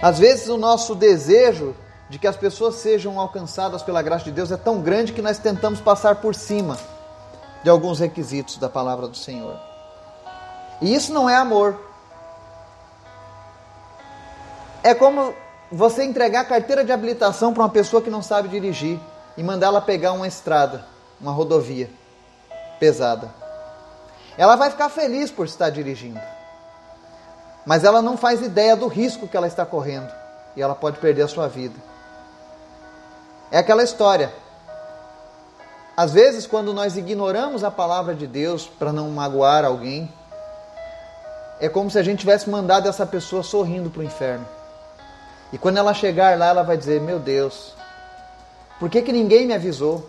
Às 0.00 0.18
vezes 0.18 0.48
o 0.48 0.58
nosso 0.58 0.94
desejo 0.94 1.74
de 2.10 2.18
que 2.18 2.26
as 2.26 2.36
pessoas 2.36 2.74
sejam 2.74 3.20
alcançadas 3.20 3.84
pela 3.84 4.02
graça 4.02 4.24
de 4.24 4.32
Deus 4.32 4.50
é 4.50 4.56
tão 4.56 4.80
grande 4.80 5.12
que 5.12 5.22
nós 5.22 5.38
tentamos 5.38 5.80
passar 5.80 6.16
por 6.16 6.34
cima 6.34 6.76
de 7.62 7.70
alguns 7.70 8.00
requisitos 8.00 8.56
da 8.56 8.68
palavra 8.68 9.06
do 9.06 9.16
Senhor. 9.16 9.56
E 10.82 10.92
isso 10.92 11.12
não 11.12 11.30
é 11.30 11.36
amor. 11.36 11.78
É 14.82 14.92
como 14.92 15.32
você 15.70 16.02
entregar 16.02 16.40
a 16.40 16.44
carteira 16.44 16.84
de 16.84 16.90
habilitação 16.90 17.54
para 17.54 17.62
uma 17.62 17.68
pessoa 17.68 18.02
que 18.02 18.10
não 18.10 18.22
sabe 18.22 18.48
dirigir 18.48 18.98
e 19.36 19.42
mandar 19.42 19.68
ela 19.68 19.80
pegar 19.80 20.10
uma 20.10 20.26
estrada, 20.26 20.84
uma 21.20 21.30
rodovia 21.30 21.88
pesada. 22.80 23.32
Ela 24.36 24.56
vai 24.56 24.68
ficar 24.68 24.88
feliz 24.88 25.30
por 25.30 25.46
estar 25.46 25.70
dirigindo, 25.70 26.20
mas 27.64 27.84
ela 27.84 28.02
não 28.02 28.16
faz 28.16 28.42
ideia 28.42 28.74
do 28.74 28.88
risco 28.88 29.28
que 29.28 29.36
ela 29.36 29.46
está 29.46 29.64
correndo 29.64 30.10
e 30.56 30.62
ela 30.62 30.74
pode 30.74 30.98
perder 30.98 31.22
a 31.22 31.28
sua 31.28 31.46
vida. 31.46 31.90
É 33.50 33.58
aquela 33.58 33.82
história. 33.82 34.32
Às 35.96 36.12
vezes, 36.12 36.46
quando 36.46 36.72
nós 36.72 36.96
ignoramos 36.96 37.64
a 37.64 37.70
palavra 37.70 38.14
de 38.14 38.26
Deus 38.26 38.66
para 38.66 38.92
não 38.92 39.10
magoar 39.10 39.64
alguém, 39.64 40.10
é 41.58 41.68
como 41.68 41.90
se 41.90 41.98
a 41.98 42.02
gente 42.02 42.20
tivesse 42.20 42.48
mandado 42.48 42.88
essa 42.88 43.04
pessoa 43.04 43.42
sorrindo 43.42 43.90
para 43.90 44.00
o 44.00 44.04
inferno. 44.04 44.46
E 45.52 45.58
quando 45.58 45.78
ela 45.78 45.92
chegar 45.92 46.38
lá, 46.38 46.46
ela 46.46 46.62
vai 46.62 46.76
dizer: 46.76 47.00
Meu 47.00 47.18
Deus, 47.18 47.74
por 48.78 48.88
que, 48.88 49.02
que 49.02 49.12
ninguém 49.12 49.46
me 49.46 49.52
avisou? 49.52 50.08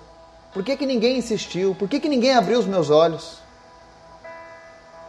Por 0.53 0.63
que, 0.63 0.77
que 0.77 0.85
ninguém 0.85 1.17
insistiu? 1.17 1.75
Por 1.75 1.89
que, 1.89 1.99
que 1.99 2.07
ninguém 2.07 2.35
abriu 2.35 2.59
os 2.59 2.65
meus 2.65 2.89
olhos? 2.89 3.37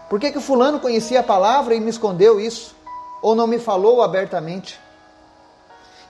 Por 0.08 0.18
que, 0.18 0.32
que 0.32 0.40
fulano 0.40 0.80
conhecia 0.80 1.20
a 1.20 1.22
palavra 1.22 1.74
e 1.74 1.80
me 1.80 1.90
escondeu 1.90 2.40
isso? 2.40 2.74
Ou 3.20 3.34
não 3.34 3.46
me 3.46 3.58
falou 3.58 4.02
abertamente? 4.02 4.80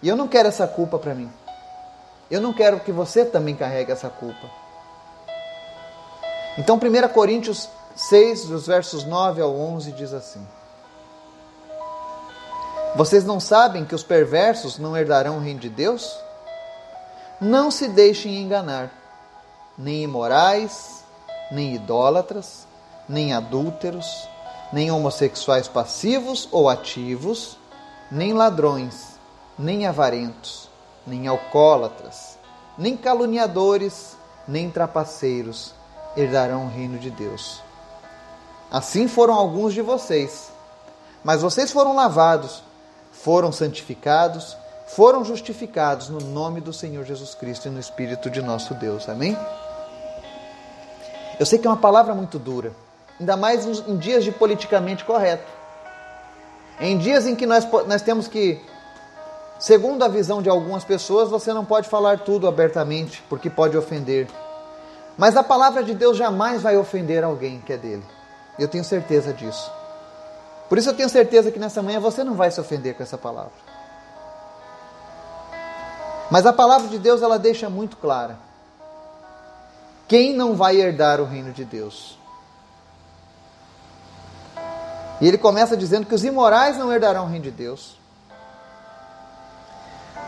E 0.02 0.08
eu 0.08 0.16
não 0.16 0.28
quero 0.28 0.48
essa 0.48 0.66
culpa 0.66 0.98
para 0.98 1.14
mim. 1.14 1.30
Eu 2.32 2.40
não 2.40 2.54
quero 2.54 2.80
que 2.80 2.90
você 2.90 3.26
também 3.26 3.54
carregue 3.54 3.92
essa 3.92 4.08
culpa. 4.08 4.50
Então, 6.56 6.76
1 6.76 7.08
Coríntios 7.12 7.68
6, 7.94 8.46
dos 8.46 8.66
versos 8.66 9.04
9 9.04 9.42
ao 9.42 9.54
11, 9.54 9.92
diz 9.92 10.14
assim: 10.14 10.40
Vocês 12.96 13.22
não 13.26 13.38
sabem 13.38 13.84
que 13.84 13.94
os 13.94 14.02
perversos 14.02 14.78
não 14.78 14.96
herdarão 14.96 15.36
o 15.36 15.40
reino 15.40 15.60
de 15.60 15.68
Deus? 15.68 16.18
Não 17.38 17.70
se 17.70 17.86
deixem 17.86 18.38
enganar, 18.38 18.90
nem 19.76 20.04
imorais, 20.04 21.04
nem 21.50 21.74
idólatras, 21.74 22.66
nem 23.06 23.34
adúlteros, 23.34 24.26
nem 24.72 24.90
homossexuais 24.90 25.68
passivos 25.68 26.48
ou 26.50 26.70
ativos, 26.70 27.58
nem 28.10 28.32
ladrões, 28.32 29.18
nem 29.58 29.86
avarentos 29.86 30.71
nem 31.06 31.26
alcoólatras, 31.26 32.38
nem 32.76 32.96
caluniadores, 32.96 34.16
nem 34.46 34.70
trapaceiros 34.70 35.74
herdarão 36.16 36.66
o 36.66 36.68
reino 36.68 36.98
de 36.98 37.10
Deus. 37.10 37.62
Assim 38.70 39.06
foram 39.06 39.34
alguns 39.34 39.74
de 39.74 39.82
vocês, 39.82 40.50
mas 41.22 41.42
vocês 41.42 41.70
foram 41.70 41.94
lavados, 41.94 42.62
foram 43.12 43.52
santificados, 43.52 44.56
foram 44.86 45.24
justificados 45.24 46.08
no 46.08 46.20
nome 46.20 46.60
do 46.60 46.72
Senhor 46.72 47.04
Jesus 47.04 47.34
Cristo 47.34 47.68
e 47.68 47.70
no 47.70 47.80
Espírito 47.80 48.30
de 48.30 48.42
nosso 48.42 48.74
Deus. 48.74 49.08
Amém? 49.08 49.36
Eu 51.38 51.46
sei 51.46 51.58
que 51.58 51.66
é 51.66 51.70
uma 51.70 51.76
palavra 51.76 52.14
muito 52.14 52.38
dura, 52.38 52.72
ainda 53.18 53.36
mais 53.36 53.66
em 53.66 53.96
dias 53.96 54.24
de 54.24 54.32
politicamente 54.32 55.04
correto. 55.04 55.50
Em 56.80 56.98
dias 56.98 57.26
em 57.26 57.34
que 57.34 57.46
nós, 57.46 57.66
nós 57.86 58.02
temos 58.02 58.26
que 58.26 58.60
Segundo 59.62 60.02
a 60.02 60.08
visão 60.08 60.42
de 60.42 60.48
algumas 60.48 60.82
pessoas, 60.82 61.30
você 61.30 61.52
não 61.52 61.64
pode 61.64 61.88
falar 61.88 62.18
tudo 62.18 62.48
abertamente, 62.48 63.22
porque 63.28 63.48
pode 63.48 63.76
ofender. 63.76 64.26
Mas 65.16 65.36
a 65.36 65.42
palavra 65.44 65.84
de 65.84 65.94
Deus 65.94 66.16
jamais 66.16 66.62
vai 66.62 66.76
ofender 66.76 67.22
alguém 67.22 67.60
que 67.60 67.72
é 67.72 67.76
dele. 67.76 68.02
Eu 68.58 68.66
tenho 68.66 68.82
certeza 68.82 69.32
disso. 69.32 69.70
Por 70.68 70.78
isso 70.78 70.90
eu 70.90 70.96
tenho 70.96 71.08
certeza 71.08 71.52
que 71.52 71.60
nessa 71.60 71.80
manhã 71.80 72.00
você 72.00 72.24
não 72.24 72.34
vai 72.34 72.50
se 72.50 72.60
ofender 72.60 72.96
com 72.96 73.04
essa 73.04 73.16
palavra. 73.16 73.52
Mas 76.28 76.44
a 76.44 76.52
palavra 76.52 76.88
de 76.88 76.98
Deus 76.98 77.22
ela 77.22 77.38
deixa 77.38 77.70
muito 77.70 77.96
clara. 77.98 78.40
Quem 80.08 80.34
não 80.34 80.56
vai 80.56 80.74
herdar 80.80 81.20
o 81.20 81.24
reino 81.24 81.52
de 81.52 81.64
Deus? 81.64 82.18
E 85.20 85.28
ele 85.28 85.38
começa 85.38 85.76
dizendo 85.76 86.04
que 86.04 86.16
os 86.16 86.24
imorais 86.24 86.76
não 86.76 86.92
herdarão 86.92 87.26
o 87.26 87.28
reino 87.28 87.44
de 87.44 87.52
Deus. 87.52 88.01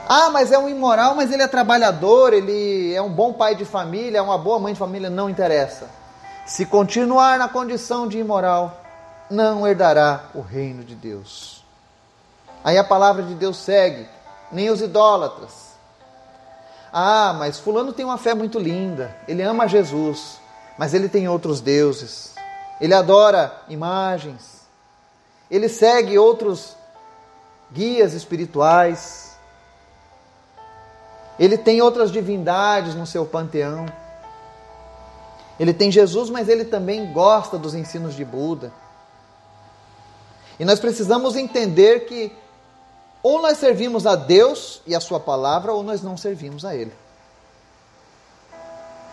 Ah, 0.08 0.28
mas 0.30 0.52
é 0.52 0.58
um 0.58 0.68
imoral, 0.68 1.14
mas 1.14 1.32
ele 1.32 1.42
é 1.42 1.48
trabalhador, 1.48 2.32
ele 2.34 2.94
é 2.94 3.00
um 3.00 3.10
bom 3.10 3.32
pai 3.32 3.54
de 3.54 3.64
família, 3.64 4.18
é 4.18 4.22
uma 4.22 4.36
boa 4.36 4.58
mãe 4.58 4.74
de 4.74 4.78
família, 4.78 5.08
não 5.08 5.30
interessa. 5.30 5.88
Se 6.44 6.66
continuar 6.66 7.38
na 7.38 7.48
condição 7.48 8.06
de 8.06 8.18
imoral, 8.18 8.80
não 9.30 9.66
herdará 9.66 10.26
o 10.34 10.40
reino 10.40 10.84
de 10.84 10.94
Deus. 10.94 11.64
Aí 12.62 12.76
a 12.76 12.84
palavra 12.84 13.22
de 13.22 13.34
Deus 13.34 13.56
segue, 13.56 14.06
nem 14.52 14.68
os 14.68 14.82
idólatras. 14.82 15.74
Ah, 16.92 17.34
mas 17.38 17.58
fulano 17.58 17.92
tem 17.92 18.04
uma 18.04 18.18
fé 18.18 18.34
muito 18.34 18.58
linda, 18.58 19.16
ele 19.26 19.42
ama 19.42 19.66
Jesus, 19.66 20.38
mas 20.76 20.92
ele 20.92 21.08
tem 21.08 21.28
outros 21.28 21.60
deuses. 21.62 22.34
Ele 22.80 22.92
adora 22.92 23.62
imagens. 23.68 24.62
Ele 25.50 25.68
segue 25.68 26.18
outros 26.18 26.76
guias 27.72 28.12
espirituais 28.12 29.23
ele 31.38 31.58
tem 31.58 31.82
outras 31.82 32.10
divindades 32.10 32.94
no 32.94 33.06
seu 33.06 33.26
panteão. 33.26 33.86
Ele 35.58 35.72
tem 35.72 35.90
Jesus, 35.90 36.30
mas 36.30 36.48
ele 36.48 36.64
também 36.64 37.12
gosta 37.12 37.56
dos 37.56 37.74
ensinos 37.74 38.14
de 38.14 38.24
Buda. 38.24 38.72
E 40.58 40.64
nós 40.64 40.80
precisamos 40.80 41.36
entender 41.36 42.06
que 42.06 42.32
Ou 43.24 43.40
nós 43.40 43.56
servimos 43.56 44.06
a 44.06 44.14
Deus 44.14 44.82
e 44.86 44.94
a 44.94 45.00
Sua 45.00 45.18
palavra, 45.18 45.72
ou 45.72 45.82
nós 45.82 46.02
não 46.02 46.14
servimos 46.14 46.62
a 46.62 46.76
Ele. 46.76 46.92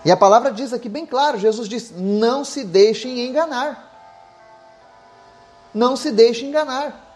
E 0.04 0.12
a 0.12 0.18
palavra 0.18 0.52
diz 0.52 0.74
aqui 0.74 0.90
bem 0.90 1.06
claro: 1.06 1.40
Jesus 1.40 1.70
diz: 1.70 1.94
não 1.96 2.44
se 2.44 2.66
deixem 2.66 3.26
enganar. 3.26 3.90
Não 5.74 5.96
se 5.96 6.12
deixe 6.12 6.46
enganar. 6.46 7.11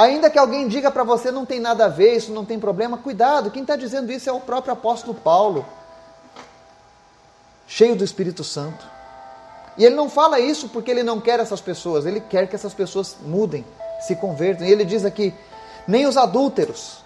Ainda 0.00 0.30
que 0.30 0.38
alguém 0.38 0.66
diga 0.66 0.90
para 0.90 1.04
você 1.04 1.30
não 1.30 1.44
tem 1.44 1.60
nada 1.60 1.84
a 1.84 1.88
ver, 1.88 2.16
isso 2.16 2.32
não 2.32 2.42
tem 2.42 2.58
problema, 2.58 2.96
cuidado, 2.96 3.50
quem 3.50 3.60
está 3.60 3.76
dizendo 3.76 4.10
isso 4.10 4.30
é 4.30 4.32
o 4.32 4.40
próprio 4.40 4.72
apóstolo 4.72 5.12
Paulo, 5.12 5.66
cheio 7.66 7.94
do 7.94 8.02
Espírito 8.02 8.42
Santo. 8.42 8.82
E 9.76 9.84
ele 9.84 9.94
não 9.94 10.08
fala 10.08 10.40
isso 10.40 10.70
porque 10.70 10.90
ele 10.90 11.02
não 11.02 11.20
quer 11.20 11.38
essas 11.38 11.60
pessoas, 11.60 12.06
ele 12.06 12.18
quer 12.18 12.48
que 12.48 12.56
essas 12.56 12.72
pessoas 12.72 13.14
mudem, 13.20 13.62
se 14.00 14.16
convertam. 14.16 14.66
E 14.66 14.72
ele 14.72 14.86
diz 14.86 15.04
aqui: 15.04 15.34
nem 15.86 16.06
os 16.06 16.16
adúlteros, 16.16 17.04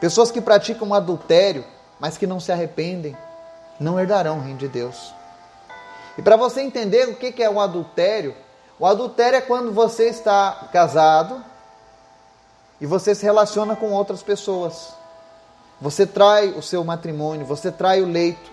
pessoas 0.00 0.32
que 0.32 0.40
praticam 0.40 0.92
adultério, 0.92 1.64
mas 2.00 2.18
que 2.18 2.26
não 2.26 2.40
se 2.40 2.50
arrependem, 2.50 3.16
não 3.78 4.00
herdarão 4.00 4.38
o 4.38 4.42
reino 4.42 4.58
de 4.58 4.66
Deus. 4.66 5.14
E 6.18 6.22
para 6.22 6.34
você 6.34 6.62
entender 6.62 7.08
o 7.08 7.14
que 7.14 7.40
é 7.40 7.48
o 7.48 7.60
adultério, 7.60 8.34
o 8.82 8.86
adultério 8.86 9.36
é 9.36 9.40
quando 9.40 9.70
você 9.70 10.08
está 10.08 10.68
casado 10.72 11.40
e 12.80 12.84
você 12.84 13.14
se 13.14 13.22
relaciona 13.22 13.76
com 13.76 13.92
outras 13.92 14.24
pessoas. 14.24 14.92
Você 15.80 16.04
trai 16.04 16.48
o 16.48 16.60
seu 16.60 16.82
matrimônio, 16.82 17.46
você 17.46 17.70
trai 17.70 18.02
o 18.02 18.06
leito. 18.06 18.50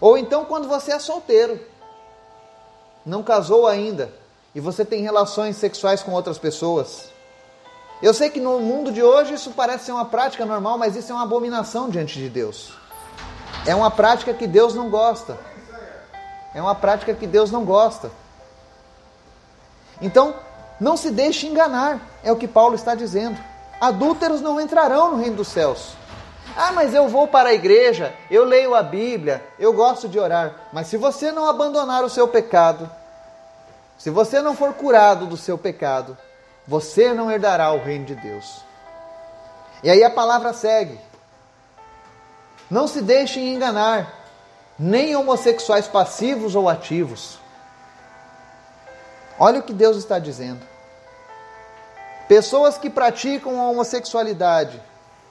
Ou 0.00 0.18
então 0.18 0.44
quando 0.44 0.66
você 0.66 0.90
é 0.90 0.98
solteiro, 0.98 1.60
não 3.06 3.22
casou 3.22 3.68
ainda 3.68 4.12
e 4.52 4.58
você 4.58 4.84
tem 4.84 5.00
relações 5.00 5.56
sexuais 5.58 6.02
com 6.02 6.10
outras 6.10 6.36
pessoas. 6.36 7.08
Eu 8.02 8.12
sei 8.12 8.30
que 8.30 8.40
no 8.40 8.58
mundo 8.58 8.90
de 8.90 9.00
hoje 9.00 9.34
isso 9.34 9.52
parece 9.52 9.84
ser 9.84 9.92
uma 9.92 10.06
prática 10.06 10.44
normal, 10.44 10.76
mas 10.76 10.96
isso 10.96 11.12
é 11.12 11.14
uma 11.14 11.22
abominação 11.22 11.88
diante 11.88 12.18
de 12.18 12.28
Deus. 12.28 12.72
É 13.64 13.76
uma 13.76 13.92
prática 13.92 14.34
que 14.34 14.48
Deus 14.48 14.74
não 14.74 14.90
gosta. 14.90 15.38
É 16.52 16.60
uma 16.60 16.74
prática 16.74 17.14
que 17.14 17.28
Deus 17.28 17.52
não 17.52 17.64
gosta. 17.64 18.10
Então, 20.00 20.34
não 20.80 20.96
se 20.96 21.10
deixe 21.10 21.46
enganar, 21.46 22.00
é 22.22 22.30
o 22.30 22.36
que 22.36 22.46
Paulo 22.46 22.74
está 22.74 22.94
dizendo. 22.94 23.38
Adúlteros 23.80 24.40
não 24.40 24.60
entrarão 24.60 25.12
no 25.12 25.18
reino 25.18 25.36
dos 25.36 25.48
céus. 25.48 25.96
Ah, 26.56 26.72
mas 26.72 26.94
eu 26.94 27.08
vou 27.08 27.28
para 27.28 27.50
a 27.50 27.54
igreja, 27.54 28.14
eu 28.30 28.44
leio 28.44 28.74
a 28.74 28.82
Bíblia, 28.82 29.44
eu 29.58 29.72
gosto 29.72 30.08
de 30.08 30.18
orar. 30.18 30.54
Mas 30.72 30.88
se 30.88 30.96
você 30.96 31.30
não 31.30 31.48
abandonar 31.48 32.04
o 32.04 32.10
seu 32.10 32.26
pecado, 32.26 32.90
se 33.96 34.10
você 34.10 34.40
não 34.40 34.56
for 34.56 34.72
curado 34.74 35.26
do 35.26 35.36
seu 35.36 35.58
pecado, 35.58 36.16
você 36.66 37.12
não 37.12 37.30
herdará 37.30 37.72
o 37.72 37.82
reino 37.82 38.04
de 38.04 38.14
Deus. 38.14 38.62
E 39.82 39.90
aí 39.90 40.02
a 40.02 40.10
palavra 40.10 40.52
segue. 40.52 40.98
Não 42.70 42.86
se 42.86 43.00
deixem 43.00 43.54
enganar, 43.54 44.12
nem 44.78 45.16
homossexuais 45.16 45.88
passivos 45.88 46.54
ou 46.54 46.68
ativos 46.68 47.38
Olha 49.38 49.60
o 49.60 49.62
que 49.62 49.72
Deus 49.72 49.96
está 49.96 50.18
dizendo. 50.18 50.60
Pessoas 52.28 52.76
que 52.76 52.90
praticam 52.90 53.60
a 53.60 53.70
homossexualidade 53.70 54.82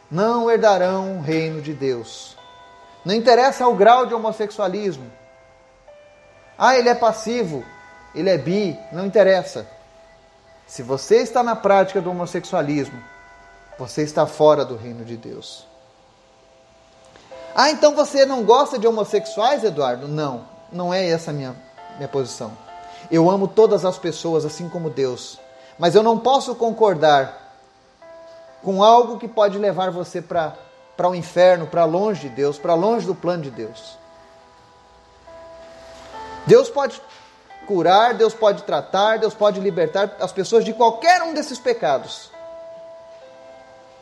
não 0.10 0.50
herdarão 0.50 1.18
o 1.18 1.22
reino 1.22 1.62
de 1.62 1.74
Deus. 1.74 2.38
Não 3.04 3.14
interessa 3.14 3.68
o 3.68 3.76
grau 3.76 4.06
de 4.06 4.14
homossexualismo. 4.14 5.12
Ah, 6.58 6.78
ele 6.78 6.90
é 6.90 6.96
passivo, 6.96 7.64
ele 8.16 8.30
é 8.30 8.38
bi, 8.38 8.78
não 8.92 9.06
interessa. 9.06 9.68
Se 10.66 10.82
você 10.82 11.18
está 11.18 11.44
na 11.44 11.56
prática 11.56 12.02
do 12.02 12.10
homossexualismo, 12.10 13.02
você 13.78 14.02
está 14.02 14.26
fora 14.26 14.66
do 14.66 14.76
reino 14.76 15.06
de 15.06 15.16
Deus. 15.16 15.68
Ah, 17.56 17.70
então 17.70 17.96
você 17.96 18.26
não 18.26 18.44
gosta 18.44 18.80
de 18.80 18.88
homossexuais, 18.88 19.64
Eduardo? 19.64 20.08
Não, 20.08 20.46
não 20.72 20.94
é 20.94 21.08
essa 21.08 21.32
a 21.32 21.34
minha, 21.34 21.56
minha 21.98 22.08
posição. 22.08 22.52
Eu 23.10 23.30
amo 23.30 23.48
todas 23.48 23.86
as 23.86 23.98
pessoas 23.98 24.46
assim 24.46 24.68
como 24.68 24.90
Deus, 24.90 25.40
mas 25.80 25.96
eu 25.96 26.04
não 26.04 26.20
posso 26.20 26.56
concordar 26.56 27.48
com 28.64 28.84
algo 28.84 29.18
que 29.18 29.28
pode 29.28 29.58
levar 29.58 29.92
você 29.92 30.22
para 30.22 30.58
o 31.10 31.16
inferno, 31.16 31.68
para 31.68 31.86
longe 31.86 32.28
de 32.28 32.36
Deus, 32.36 32.58
para 32.58 32.74
longe 32.74 33.06
do 33.06 33.16
plano 33.16 33.44
de 33.44 33.52
Deus. 33.52 33.98
Deus 36.46 36.70
pode 36.70 37.02
curar, 37.66 38.14
Deus 38.14 38.34
pode 38.34 38.64
tratar, 38.64 39.20
Deus 39.20 39.34
pode 39.34 39.60
libertar 39.60 40.16
as 40.20 40.32
pessoas 40.32 40.64
de 40.64 40.74
qualquer 40.74 41.22
um 41.22 41.34
desses 41.34 41.60
pecados. 41.60 42.32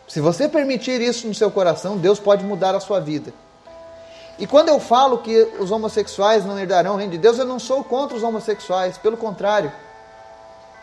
Se 0.07 0.21
você 0.21 0.47
permitir 0.47 1.01
isso 1.01 1.27
no 1.27 1.33
seu 1.33 1.49
coração, 1.49 1.97
Deus 1.97 2.19
pode 2.19 2.43
mudar 2.43 2.75
a 2.75 2.79
sua 2.79 2.99
vida. 2.99 3.33
E 4.37 4.45
quando 4.45 4.69
eu 4.69 4.79
falo 4.79 5.19
que 5.19 5.43
os 5.59 5.71
homossexuais 5.71 6.45
não 6.45 6.59
herdarão 6.59 6.95
o 6.95 6.97
reino 6.97 7.13
de 7.13 7.17
Deus, 7.17 7.39
eu 7.39 7.45
não 7.45 7.57
sou 7.57 7.83
contra 7.83 8.17
os 8.17 8.23
homossexuais, 8.23 8.97
pelo 8.97 9.15
contrário. 9.15 9.71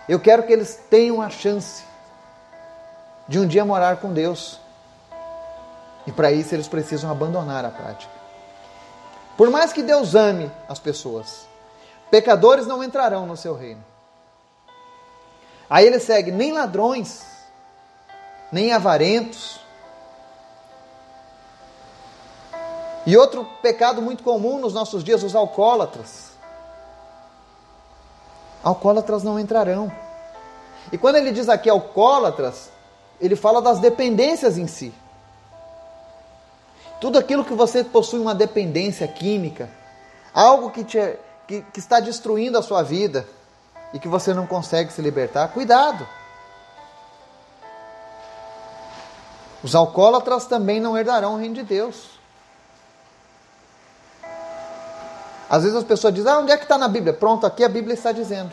Eu 0.09 0.19
quero 0.19 0.43
que 0.45 0.53
eles 0.53 0.81
tenham 0.89 1.21
a 1.21 1.29
chance 1.29 1.85
de 3.29 3.39
um 3.39 3.47
dia 3.47 3.65
morar 3.65 3.99
com 3.99 4.13
Deus. 4.13 4.59
E 6.07 6.13
para 6.13 6.33
isso 6.33 6.55
eles 6.55 6.67
precisam 6.67 7.11
abandonar 7.11 7.65
a 7.65 7.71
prática. 7.71 8.13
Por 9.37 9.51
mais 9.51 9.73
que 9.73 9.83
Deus 9.83 10.15
ame 10.15 10.51
as 10.69 10.79
pessoas, 10.79 11.47
pecadores 12.11 12.67
não 12.67 12.83
entrarão 12.83 13.27
no 13.27 13.37
seu 13.37 13.55
reino. 13.55 13.85
Aí 15.69 15.87
ele 15.87 15.99
segue: 15.99 16.31
nem 16.31 16.53
ladrões, 16.53 17.25
nem 18.51 18.73
avarentos, 18.73 19.62
E 23.05 23.17
outro 23.17 23.45
pecado 23.61 24.01
muito 24.01 24.23
comum 24.23 24.59
nos 24.59 24.73
nossos 24.73 25.03
dias, 25.03 25.23
os 25.23 25.35
alcoólatras. 25.35 26.33
Alcoólatras 28.63 29.25
não 29.25 29.39
entrarão. 29.41 29.91
E 30.93 30.99
quando 30.99 31.17
ele 31.17 31.33
diz 31.33 31.49
aqui 31.49 31.69
alcoólatras, 31.69 32.71
ele 33.21 33.35
fala 33.35 33.61
das 33.61 33.81
dependências 33.81 34.57
em 34.57 34.67
si. 34.67 34.95
Tudo 37.01 37.19
aquilo 37.19 37.45
que 37.45 37.55
você 37.55 37.83
possui 37.83 38.21
uma 38.21 38.35
dependência 38.35 39.09
química, 39.09 39.69
algo 40.33 40.71
que, 40.71 40.85
te, 40.85 41.19
que, 41.49 41.63
que 41.63 41.81
está 41.81 41.99
destruindo 41.99 42.57
a 42.57 42.63
sua 42.63 42.83
vida 42.83 43.27
e 43.93 43.99
que 43.99 44.07
você 44.07 44.33
não 44.33 44.47
consegue 44.47 44.93
se 44.93 45.03
libertar, 45.03 45.49
cuidado. 45.49 46.07
Os 49.63 49.75
alcoólatras 49.75 50.47
também 50.47 50.81
não 50.81 50.97
herdarão 50.97 51.35
o 51.35 51.39
reino 51.39 51.57
de 51.57 51.63
Deus. 51.65 52.22
Às 55.53 55.65
vezes 55.65 55.77
as 55.77 55.85
pessoas 55.85 56.15
dizem, 56.15 56.33
ah, 56.33 56.39
onde 56.39 56.51
é 56.51 56.57
que 56.57 56.63
está 56.63 56.79
na 56.79 56.89
Bíblia? 56.89 57.13
Pronto, 57.13 57.47
aqui 57.47 57.63
a 57.63 57.69
Bíblia 57.69 57.93
está 57.93 58.11
dizendo. 58.11 58.51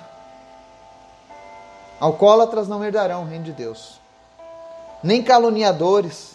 Alcoólatras 1.97 2.67
não 2.67 2.83
herdarão 2.83 3.23
o 3.23 3.25
reino 3.25 3.45
de 3.45 3.53
Deus. 3.53 4.01
Nem 5.01 5.23
caluniadores, 5.23 6.33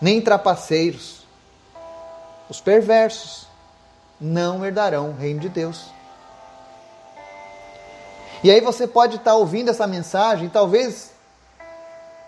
nem 0.00 0.18
trapaceiros. 0.18 1.26
Os 2.48 2.58
perversos 2.58 3.46
não 4.18 4.64
herdarão 4.64 5.10
o 5.10 5.14
reino 5.14 5.40
de 5.40 5.50
Deus. 5.50 5.84
E 8.42 8.50
aí 8.50 8.62
você 8.62 8.86
pode 8.86 9.16
estar 9.16 9.34
ouvindo 9.34 9.68
essa 9.68 9.86
mensagem 9.86 10.48
talvez 10.48 11.12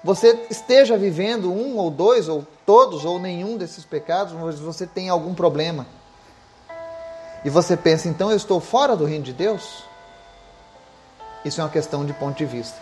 você 0.04 0.46
esteja 0.50 0.98
vivendo 0.98 1.50
um 1.50 1.78
ou 1.78 1.90
dois, 1.90 2.28
ou 2.28 2.46
todos, 2.66 3.06
ou 3.06 3.18
nenhum 3.18 3.56
desses 3.56 3.87
pecados, 3.87 4.35
mas 4.35 4.59
você 4.59 4.87
tem 4.87 5.09
algum 5.09 5.35
problema 5.35 5.87
e 7.44 7.50
você 7.50 7.76
pensa, 7.76 8.09
então 8.09 8.31
eu 8.31 8.37
estou 8.37 8.61
fora 8.61 8.96
do 8.96 9.05
reino 9.05 9.24
de 9.24 9.33
Deus? 9.33 9.85
Isso 11.44 11.61
é 11.61 11.64
uma 11.64 11.70
questão 11.70 12.05
de 12.05 12.12
ponto 12.12 12.37
de 12.37 12.44
vista. 12.44 12.79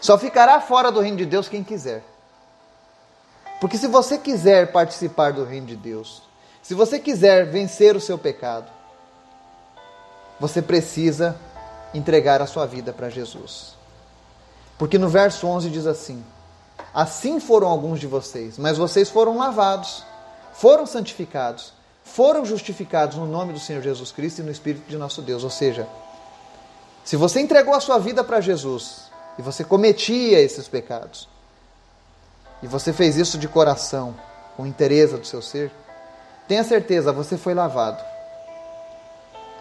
Só 0.00 0.16
ficará 0.16 0.60
fora 0.60 0.92
do 0.92 1.00
reino 1.00 1.16
de 1.16 1.26
Deus 1.26 1.48
quem 1.48 1.64
quiser. 1.64 2.04
Porque 3.60 3.76
se 3.76 3.88
você 3.88 4.18
quiser 4.18 4.70
participar 4.70 5.32
do 5.32 5.44
reino 5.44 5.66
de 5.66 5.76
Deus, 5.76 6.22
se 6.62 6.74
você 6.74 6.98
quiser 6.98 7.46
vencer 7.46 7.96
o 7.96 8.00
seu 8.00 8.18
pecado, 8.18 8.70
você 10.38 10.60
precisa 10.60 11.36
entregar 11.94 12.42
a 12.42 12.46
sua 12.46 12.66
vida 12.66 12.92
para 12.92 13.08
Jesus. 13.08 13.74
Porque 14.78 14.98
no 14.98 15.08
verso 15.08 15.46
11 15.46 15.70
diz 15.70 15.86
assim: 15.86 16.22
Assim 16.92 17.40
foram 17.40 17.68
alguns 17.68 17.98
de 17.98 18.06
vocês, 18.06 18.58
mas 18.58 18.76
vocês 18.76 19.08
foram 19.08 19.38
lavados, 19.38 20.04
foram 20.52 20.86
santificados, 20.86 21.72
foram 22.06 22.44
justificados 22.44 23.16
no 23.16 23.26
nome 23.26 23.52
do 23.52 23.58
Senhor 23.58 23.82
Jesus 23.82 24.12
Cristo 24.12 24.38
e 24.38 24.44
no 24.44 24.50
Espírito 24.50 24.88
de 24.88 24.96
nosso 24.96 25.20
Deus. 25.20 25.42
Ou 25.42 25.50
seja, 25.50 25.86
se 27.04 27.16
você 27.16 27.40
entregou 27.40 27.74
a 27.74 27.80
sua 27.80 27.98
vida 27.98 28.22
para 28.24 28.40
Jesus 28.40 29.10
e 29.38 29.42
você 29.42 29.64
cometia 29.64 30.40
esses 30.40 30.66
pecados, 30.68 31.28
e 32.62 32.66
você 32.66 32.92
fez 32.92 33.16
isso 33.16 33.36
de 33.36 33.48
coração, 33.48 34.14
com 34.56 34.66
interesse 34.66 35.16
do 35.16 35.26
seu 35.26 35.42
ser, 35.42 35.70
tenha 36.48 36.64
certeza, 36.64 37.12
você 37.12 37.36
foi 37.36 37.52
lavado. 37.52 38.02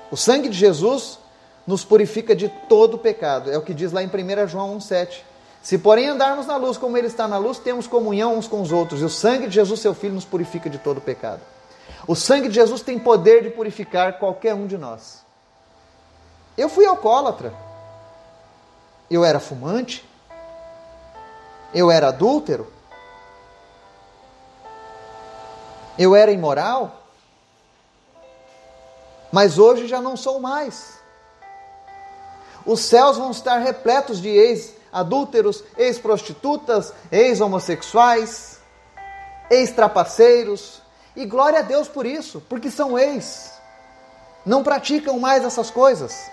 O 0.10 0.16
sangue 0.16 0.48
de 0.48 0.58
Jesus 0.58 1.20
nos 1.68 1.84
purifica 1.84 2.36
de 2.36 2.48
todo 2.70 2.98
pecado. 2.98 3.52
É 3.52 3.58
o 3.58 3.62
que 3.62 3.74
diz 3.74 3.92
lá 3.92 4.02
em 4.02 4.08
1 4.08 4.48
João 4.48 4.78
1,7. 4.78 5.24
Se 5.62 5.80
porém 5.80 6.08
andarmos 6.08 6.46
na 6.46 6.56
luz 6.56 6.78
como 6.78 6.96
Ele 6.96 7.08
está 7.08 7.28
na 7.28 7.38
luz, 7.38 7.58
temos 7.58 7.88
comunhão 7.88 8.38
uns 8.38 8.48
com 8.48 8.62
os 8.62 8.72
outros, 8.72 9.02
e 9.02 9.04
o 9.04 9.10
sangue 9.10 9.48
de 9.48 9.56
Jesus, 9.56 9.80
seu 9.80 9.96
Filho, 9.96 10.14
nos 10.14 10.24
purifica 10.24 10.70
de 10.70 10.78
todo 10.78 11.02
pecado. 11.02 11.42
O 12.08 12.16
sangue 12.16 12.50
de 12.50 12.56
Jesus 12.56 12.82
tem 12.82 13.00
poder 13.00 13.44
de 13.44 13.50
purificar 13.50 14.20
qualquer 14.20 14.54
um 14.54 14.68
de 14.68 14.78
nós. 14.78 15.26
Eu 16.58 16.70
fui 16.70 16.86
alcoólatra. 16.86 17.54
Eu 19.10 19.26
era 19.26 19.40
fumante. 19.40 20.08
Eu 21.74 21.92
era 21.92 22.10
adúltero. 22.10 22.72
Eu 25.98 26.16
era 26.16 26.32
imoral. 26.32 27.04
Mas 29.32 29.58
hoje 29.58 29.88
já 29.88 30.02
não 30.02 30.16
sou 30.16 30.40
mais. 30.40 31.00
Os 32.66 32.80
céus 32.80 33.18
vão 33.18 33.32
estar 33.32 33.58
repletos 33.58 34.20
de 34.22 34.30
ex-adúlteros, 34.30 35.64
ex-prostitutas, 35.78 36.94
ex-homossexuais, 37.12 38.60
ex-trapaceiros. 39.50 40.82
E 41.16 41.26
glória 41.26 41.60
a 41.60 41.62
Deus 41.62 41.88
por 41.88 42.06
isso, 42.06 42.42
porque 42.50 42.70
são 42.70 43.00
ex. 43.00 43.54
Não 44.46 44.64
praticam 44.64 45.20
mais 45.20 45.44
essas 45.44 45.72
coisas. 45.72 46.30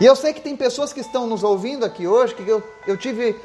E 0.00 0.04
eu 0.04 0.16
sei 0.16 0.32
que 0.32 0.40
tem 0.40 0.56
pessoas 0.56 0.92
que 0.92 1.00
estão 1.00 1.26
nos 1.26 1.44
ouvindo 1.44 1.84
aqui 1.84 2.06
hoje, 2.06 2.34
que 2.34 2.46
eu, 2.48 2.62
eu 2.86 2.96
tive 2.96 3.38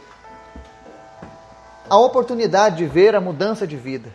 a 1.90 1.98
oportunidade 1.98 2.78
de 2.78 2.86
ver 2.86 3.16
a 3.16 3.22
mudança 3.22 3.66
de 3.66 3.78
vida. 3.78 4.14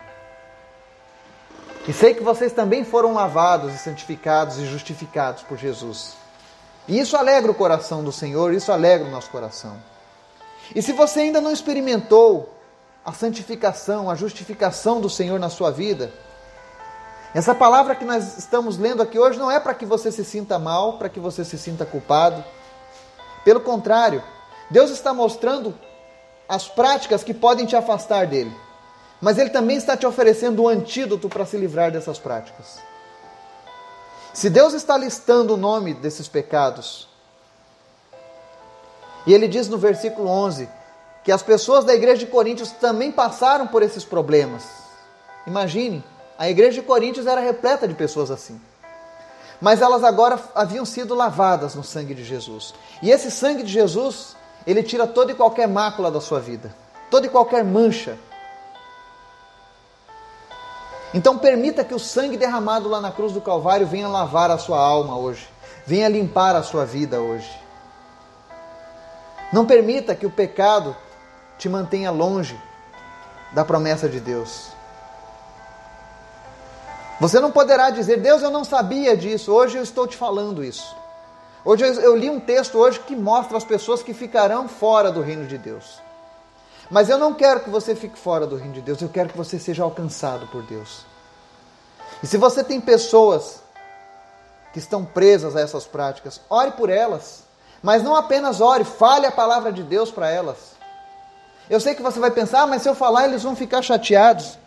E 1.86 1.92
sei 1.92 2.14
que 2.14 2.22
vocês 2.22 2.52
também 2.52 2.84
foram 2.84 3.12
lavados 3.12 3.74
e 3.74 3.78
santificados 3.78 4.58
e 4.58 4.66
justificados 4.66 5.42
por 5.42 5.58
Jesus. 5.58 6.14
E 6.86 6.98
isso 6.98 7.16
alegra 7.16 7.50
o 7.50 7.54
coração 7.54 8.02
do 8.02 8.12
Senhor, 8.12 8.52
isso 8.52 8.70
alegra 8.70 9.06
o 9.06 9.10
nosso 9.10 9.30
coração. 9.30 9.76
E 10.74 10.80
se 10.80 10.92
você 10.92 11.20
ainda 11.20 11.40
não 11.40 11.52
experimentou 11.52 12.52
a 13.04 13.12
santificação, 13.12 14.10
a 14.10 14.14
justificação 14.14 15.00
do 15.00 15.10
Senhor 15.10 15.38
na 15.38 15.50
sua 15.50 15.70
vida, 15.70 16.12
essa 17.34 17.54
palavra 17.54 17.94
que 17.94 18.04
nós 18.04 18.38
estamos 18.38 18.76
lendo 18.76 19.02
aqui 19.02 19.18
hoje 19.18 19.38
não 19.38 19.50
é 19.50 19.58
para 19.58 19.74
que 19.74 19.86
você 19.86 20.12
se 20.12 20.24
sinta 20.24 20.58
mal, 20.58 20.98
para 20.98 21.08
que 21.08 21.18
você 21.18 21.44
se 21.44 21.56
sinta 21.56 21.86
culpado. 21.86 22.44
Pelo 23.44 23.60
contrário, 23.60 24.22
Deus 24.70 24.90
está 24.90 25.14
mostrando 25.14 25.74
as 26.48 26.68
práticas 26.68 27.24
que 27.24 27.32
podem 27.32 27.64
te 27.64 27.74
afastar 27.74 28.26
dele 28.26 28.54
mas 29.22 29.38
ele 29.38 29.50
também 29.50 29.76
está 29.76 29.96
te 29.96 30.04
oferecendo 30.04 30.64
um 30.64 30.68
antídoto 30.68 31.28
para 31.28 31.46
se 31.46 31.56
livrar 31.56 31.92
dessas 31.92 32.18
práticas. 32.18 32.80
Se 34.34 34.50
Deus 34.50 34.74
está 34.74 34.98
listando 34.98 35.54
o 35.54 35.56
nome 35.56 35.94
desses 35.94 36.26
pecados, 36.26 37.08
e 39.24 39.32
ele 39.32 39.46
diz 39.46 39.68
no 39.68 39.78
versículo 39.78 40.28
11 40.28 40.68
que 41.24 41.32
as 41.32 41.42
pessoas 41.42 41.84
da 41.84 41.94
igreja 41.94 42.18
de 42.18 42.26
Coríntios 42.26 42.70
também 42.72 43.12
passaram 43.12 43.66
por 43.66 43.82
esses 43.82 44.04
problemas. 44.04 44.64
Imagine, 45.46 46.04
a 46.38 46.48
igreja 46.50 46.80
de 46.80 46.86
Coríntios 46.86 47.26
era 47.26 47.40
repleta 47.40 47.86
de 47.86 47.94
pessoas 47.94 48.30
assim. 48.30 48.60
Mas 49.60 49.80
elas 49.80 50.02
agora 50.02 50.38
haviam 50.54 50.84
sido 50.84 51.14
lavadas 51.14 51.74
no 51.74 51.84
sangue 51.84 52.14
de 52.14 52.24
Jesus. 52.24 52.74
E 53.00 53.10
esse 53.10 53.30
sangue 53.30 53.62
de 53.62 53.72
Jesus, 53.72 54.36
ele 54.66 54.82
tira 54.82 55.06
toda 55.06 55.32
e 55.32 55.34
qualquer 55.34 55.68
mácula 55.68 56.10
da 56.10 56.20
sua 56.20 56.40
vida, 56.40 56.74
toda 57.10 57.26
e 57.26 57.30
qualquer 57.30 57.64
mancha 57.64 58.18
então 61.14 61.36
permita 61.36 61.84
que 61.84 61.94
o 61.94 61.98
sangue 61.98 62.36
derramado 62.36 62.88
lá 62.88 63.00
na 63.00 63.12
cruz 63.12 63.32
do 63.32 63.40
Calvário 63.40 63.86
venha 63.86 64.08
lavar 64.08 64.50
a 64.50 64.56
sua 64.56 64.78
alma 64.78 65.16
hoje, 65.16 65.46
venha 65.86 66.08
limpar 66.08 66.56
a 66.56 66.62
sua 66.62 66.86
vida 66.86 67.20
hoje. 67.20 67.50
Não 69.52 69.66
permita 69.66 70.14
que 70.14 70.24
o 70.24 70.30
pecado 70.30 70.96
te 71.62 71.68
mantenha 71.68 72.10
longe 72.10 72.60
da 73.52 73.64
promessa 73.64 74.08
de 74.08 74.18
Deus. 74.18 74.72
Você 77.20 77.38
não 77.38 77.52
poderá 77.52 77.90
dizer, 77.90 78.20
Deus, 78.20 78.42
eu 78.42 78.50
não 78.50 78.64
sabia 78.64 79.16
disso, 79.16 79.52
hoje 79.52 79.76
eu 79.78 79.82
estou 79.84 80.08
te 80.08 80.16
falando 80.16 80.64
isso. 80.64 80.96
Hoje 81.64 81.84
eu 81.84 82.16
li 82.16 82.28
um 82.28 82.40
texto 82.40 82.76
hoje 82.76 82.98
que 82.98 83.14
mostra 83.14 83.56
as 83.56 83.64
pessoas 83.64 84.02
que 84.02 84.12
ficarão 84.12 84.66
fora 84.66 85.12
do 85.12 85.20
reino 85.20 85.46
de 85.46 85.56
Deus. 85.56 86.00
Mas 86.90 87.08
eu 87.08 87.16
não 87.16 87.32
quero 87.32 87.60
que 87.60 87.70
você 87.70 87.94
fique 87.94 88.18
fora 88.18 88.44
do 88.44 88.56
reino 88.56 88.74
de 88.74 88.80
Deus, 88.80 89.00
eu 89.00 89.08
quero 89.08 89.28
que 89.28 89.38
você 89.38 89.56
seja 89.56 89.84
alcançado 89.84 90.48
por 90.48 90.64
Deus. 90.64 91.06
E 92.24 92.26
se 92.26 92.36
você 92.38 92.64
tem 92.64 92.80
pessoas 92.80 93.62
que 94.72 94.80
estão 94.80 95.04
presas 95.04 95.54
a 95.54 95.60
essas 95.60 95.84
práticas, 95.84 96.40
ore 96.50 96.72
por 96.72 96.90
elas. 96.90 97.44
Mas 97.80 98.02
não 98.02 98.16
apenas 98.16 98.60
ore, 98.60 98.82
fale 98.82 99.26
a 99.26 99.32
palavra 99.32 99.70
de 99.70 99.84
Deus 99.84 100.10
para 100.10 100.28
elas. 100.28 100.81
Eu 101.70 101.80
sei 101.80 101.94
que 101.94 102.02
você 102.02 102.18
vai 102.18 102.30
pensar, 102.30 102.62
ah, 102.62 102.66
mas 102.66 102.82
se 102.82 102.88
eu 102.88 102.94
falar, 102.94 103.26
eles 103.26 103.42
vão 103.42 103.56
ficar 103.56 103.82
chateados. 103.82 104.58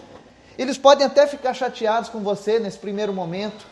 Eles 0.58 0.78
podem 0.78 1.06
até 1.06 1.28
ficar 1.28 1.54
chateados 1.54 2.10
com 2.10 2.20
você 2.20 2.60
nesse 2.60 2.78
primeiro 2.78 3.14
momento. 3.14 3.66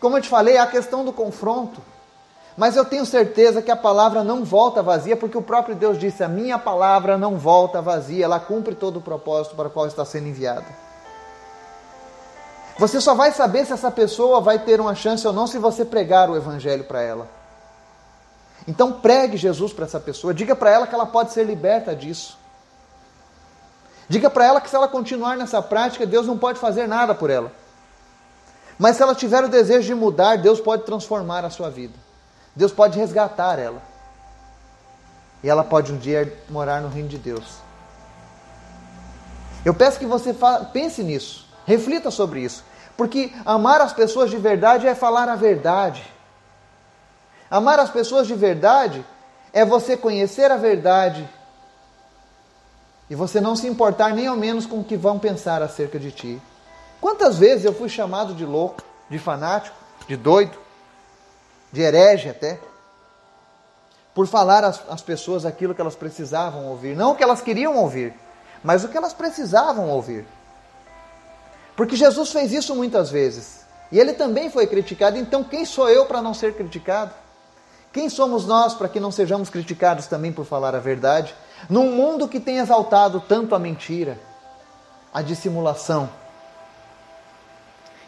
Como 0.00 0.16
eu 0.16 0.22
te 0.22 0.28
falei, 0.28 0.56
há 0.56 0.62
a 0.62 0.66
questão 0.66 1.04
do 1.04 1.12
confronto. 1.12 1.80
Mas 2.56 2.76
eu 2.76 2.84
tenho 2.84 3.06
certeza 3.06 3.62
que 3.62 3.70
a 3.70 3.76
palavra 3.76 4.24
não 4.24 4.44
volta 4.44 4.82
vazia, 4.82 5.16
porque 5.16 5.38
o 5.38 5.42
próprio 5.42 5.74
Deus 5.74 5.98
disse: 5.98 6.24
A 6.24 6.28
minha 6.28 6.58
palavra 6.58 7.16
não 7.16 7.38
volta 7.38 7.80
vazia, 7.80 8.24
ela 8.24 8.40
cumpre 8.40 8.74
todo 8.74 8.98
o 8.98 9.00
propósito 9.00 9.54
para 9.54 9.68
o 9.68 9.70
qual 9.70 9.86
está 9.86 10.04
sendo 10.04 10.28
enviada. 10.28 10.66
Você 12.78 13.00
só 13.00 13.14
vai 13.14 13.30
saber 13.30 13.66
se 13.66 13.74
essa 13.74 13.90
pessoa 13.90 14.40
vai 14.40 14.58
ter 14.58 14.80
uma 14.80 14.94
chance 14.94 15.26
ou 15.26 15.32
não 15.32 15.46
se 15.46 15.58
você 15.58 15.84
pregar 15.84 16.30
o 16.30 16.36
Evangelho 16.36 16.84
para 16.84 17.02
ela. 17.02 17.28
Então 18.66 18.92
pregue 18.92 19.36
Jesus 19.36 19.72
para 19.72 19.84
essa 19.84 20.00
pessoa, 20.00 20.34
diga 20.34 20.56
para 20.56 20.70
ela 20.70 20.86
que 20.86 20.94
ela 20.94 21.06
pode 21.06 21.32
ser 21.32 21.44
liberta 21.44 21.94
disso. 21.94 22.39
Diga 24.10 24.28
para 24.28 24.44
ela 24.44 24.60
que 24.60 24.68
se 24.68 24.74
ela 24.74 24.88
continuar 24.88 25.36
nessa 25.36 25.62
prática, 25.62 26.04
Deus 26.04 26.26
não 26.26 26.36
pode 26.36 26.58
fazer 26.58 26.88
nada 26.88 27.14
por 27.14 27.30
ela. 27.30 27.52
Mas 28.76 28.96
se 28.96 29.02
ela 29.04 29.14
tiver 29.14 29.44
o 29.44 29.48
desejo 29.48 29.86
de 29.86 29.94
mudar, 29.94 30.36
Deus 30.36 30.60
pode 30.60 30.82
transformar 30.82 31.44
a 31.44 31.48
sua 31.48 31.70
vida. 31.70 31.94
Deus 32.56 32.72
pode 32.72 32.98
resgatar 32.98 33.56
ela. 33.60 33.80
E 35.44 35.48
ela 35.48 35.62
pode 35.62 35.92
um 35.92 35.96
dia 35.96 36.36
morar 36.48 36.80
no 36.80 36.88
reino 36.88 37.08
de 37.08 37.18
Deus. 37.18 37.58
Eu 39.64 39.72
peço 39.72 40.00
que 40.00 40.06
você 40.06 40.34
pense 40.72 41.04
nisso, 41.04 41.46
reflita 41.64 42.10
sobre 42.10 42.40
isso. 42.40 42.64
Porque 42.96 43.32
amar 43.46 43.80
as 43.80 43.92
pessoas 43.92 44.28
de 44.28 44.38
verdade 44.38 44.88
é 44.88 44.94
falar 44.96 45.28
a 45.28 45.36
verdade. 45.36 46.02
Amar 47.48 47.78
as 47.78 47.90
pessoas 47.90 48.26
de 48.26 48.34
verdade 48.34 49.06
é 49.52 49.64
você 49.64 49.96
conhecer 49.96 50.50
a 50.50 50.56
verdade 50.56 51.28
e 53.10 53.14
você 53.14 53.40
não 53.40 53.54
se 53.54 53.66
importar 53.66 54.14
nem 54.14 54.28
ao 54.28 54.36
menos 54.36 54.64
com 54.64 54.78
o 54.78 54.84
que 54.84 54.96
vão 54.96 55.18
pensar 55.18 55.60
acerca 55.60 55.98
de 55.98 56.10
ti. 56.10 56.40
Quantas 57.00 57.36
vezes 57.36 57.66
eu 57.66 57.74
fui 57.74 57.88
chamado 57.88 58.32
de 58.32 58.46
louco, 58.46 58.82
de 59.10 59.18
fanático, 59.18 59.76
de 60.06 60.16
doido? 60.16 60.56
de 61.72 61.82
herege 61.82 62.28
até, 62.28 62.58
por 64.14 64.26
falar 64.26 64.64
às, 64.64 64.82
às 64.88 65.00
pessoas 65.00 65.46
aquilo 65.46 65.74
que 65.74 65.80
elas 65.80 65.94
precisavam 65.94 66.66
ouvir. 66.66 66.96
Não 66.96 67.12
o 67.12 67.14
que 67.14 67.22
elas 67.22 67.40
queriam 67.40 67.76
ouvir, 67.76 68.12
mas 68.62 68.84
o 68.84 68.88
que 68.88 68.96
elas 68.96 69.12
precisavam 69.12 69.88
ouvir. 69.88 70.26
Porque 71.76 71.96
Jesus 71.96 72.30
fez 72.32 72.52
isso 72.52 72.74
muitas 72.74 73.10
vezes. 73.10 73.64
E 73.92 73.98
ele 73.98 74.12
também 74.12 74.50
foi 74.50 74.66
criticado. 74.66 75.16
Então, 75.16 75.42
quem 75.42 75.64
sou 75.64 75.88
eu 75.88 76.06
para 76.06 76.20
não 76.20 76.34
ser 76.34 76.54
criticado? 76.54 77.12
Quem 77.92 78.08
somos 78.08 78.46
nós 78.46 78.74
para 78.74 78.88
que 78.88 79.00
não 79.00 79.10
sejamos 79.10 79.48
criticados 79.48 80.06
também 80.06 80.32
por 80.32 80.44
falar 80.44 80.74
a 80.74 80.80
verdade? 80.80 81.34
Num 81.68 81.92
mundo 81.92 82.28
que 82.28 82.40
tem 82.40 82.58
exaltado 82.58 83.20
tanto 83.20 83.54
a 83.54 83.58
mentira, 83.58 84.18
a 85.12 85.22
dissimulação. 85.22 86.08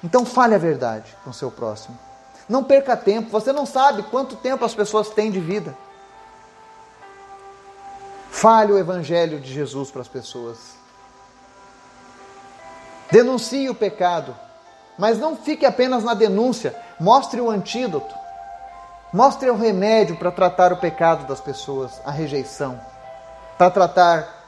Então, 0.02 0.24
fale 0.24 0.54
a 0.54 0.58
verdade 0.58 1.16
com 1.24 1.32
seu 1.32 1.50
próximo. 1.50 1.98
Não 2.48 2.64
perca 2.64 2.96
tempo, 2.96 3.30
você 3.30 3.52
não 3.52 3.64
sabe 3.64 4.02
quanto 4.04 4.36
tempo 4.36 4.64
as 4.64 4.74
pessoas 4.74 5.10
têm 5.10 5.30
de 5.30 5.40
vida. 5.40 5.76
Fale 8.30 8.72
o 8.72 8.78
Evangelho 8.78 9.38
de 9.40 9.52
Jesus 9.52 9.90
para 9.90 10.02
as 10.02 10.08
pessoas. 10.08 10.58
Denuncie 13.10 13.68
o 13.68 13.74
pecado, 13.74 14.34
mas 14.98 15.18
não 15.18 15.36
fique 15.36 15.64
apenas 15.64 16.02
na 16.02 16.14
denúncia, 16.14 16.74
mostre 16.98 17.40
o 17.40 17.50
antídoto. 17.50 18.22
Mostre 19.12 19.50
o 19.50 19.56
remédio 19.56 20.16
para 20.16 20.30
tratar 20.30 20.72
o 20.72 20.78
pecado 20.78 21.26
das 21.26 21.40
pessoas, 21.40 22.00
a 22.04 22.10
rejeição, 22.10 22.80
para 23.62 23.70
tratar 23.70 24.44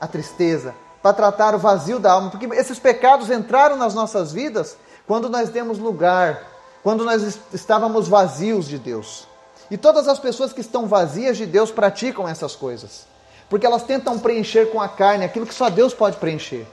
a 0.00 0.06
tristeza, 0.06 0.74
para 1.02 1.12
tratar 1.12 1.54
o 1.54 1.58
vazio 1.58 1.98
da 1.98 2.12
alma, 2.12 2.30
porque 2.30 2.46
esses 2.54 2.78
pecados 2.78 3.28
entraram 3.28 3.76
nas 3.76 3.92
nossas 3.92 4.32
vidas 4.32 4.74
quando 5.06 5.28
nós 5.28 5.50
demos 5.50 5.78
lugar 5.78 6.42
quando 6.82 7.04
nós 7.04 7.38
estávamos 7.52 8.08
vazios 8.08 8.66
de 8.66 8.78
Deus. 8.78 9.28
E 9.70 9.76
todas 9.76 10.08
as 10.08 10.18
pessoas 10.18 10.54
que 10.54 10.62
estão 10.62 10.86
vazias 10.86 11.36
de 11.36 11.44
Deus 11.44 11.70
praticam 11.70 12.26
essas 12.26 12.56
coisas, 12.56 13.06
porque 13.50 13.66
elas 13.66 13.82
tentam 13.82 14.18
preencher 14.18 14.70
com 14.70 14.80
a 14.80 14.88
carne 14.88 15.26
aquilo 15.26 15.44
que 15.44 15.52
só 15.52 15.68
Deus 15.68 15.92
pode 15.92 16.16
preencher. 16.16 16.66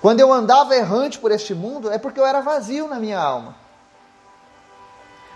Quando 0.00 0.20
eu 0.20 0.32
andava 0.32 0.76
errante 0.76 1.18
por 1.18 1.32
este 1.32 1.52
mundo, 1.52 1.90
é 1.90 1.98
porque 1.98 2.20
eu 2.20 2.26
era 2.26 2.40
vazio 2.40 2.86
na 2.86 3.00
minha 3.00 3.18
alma. 3.18 3.56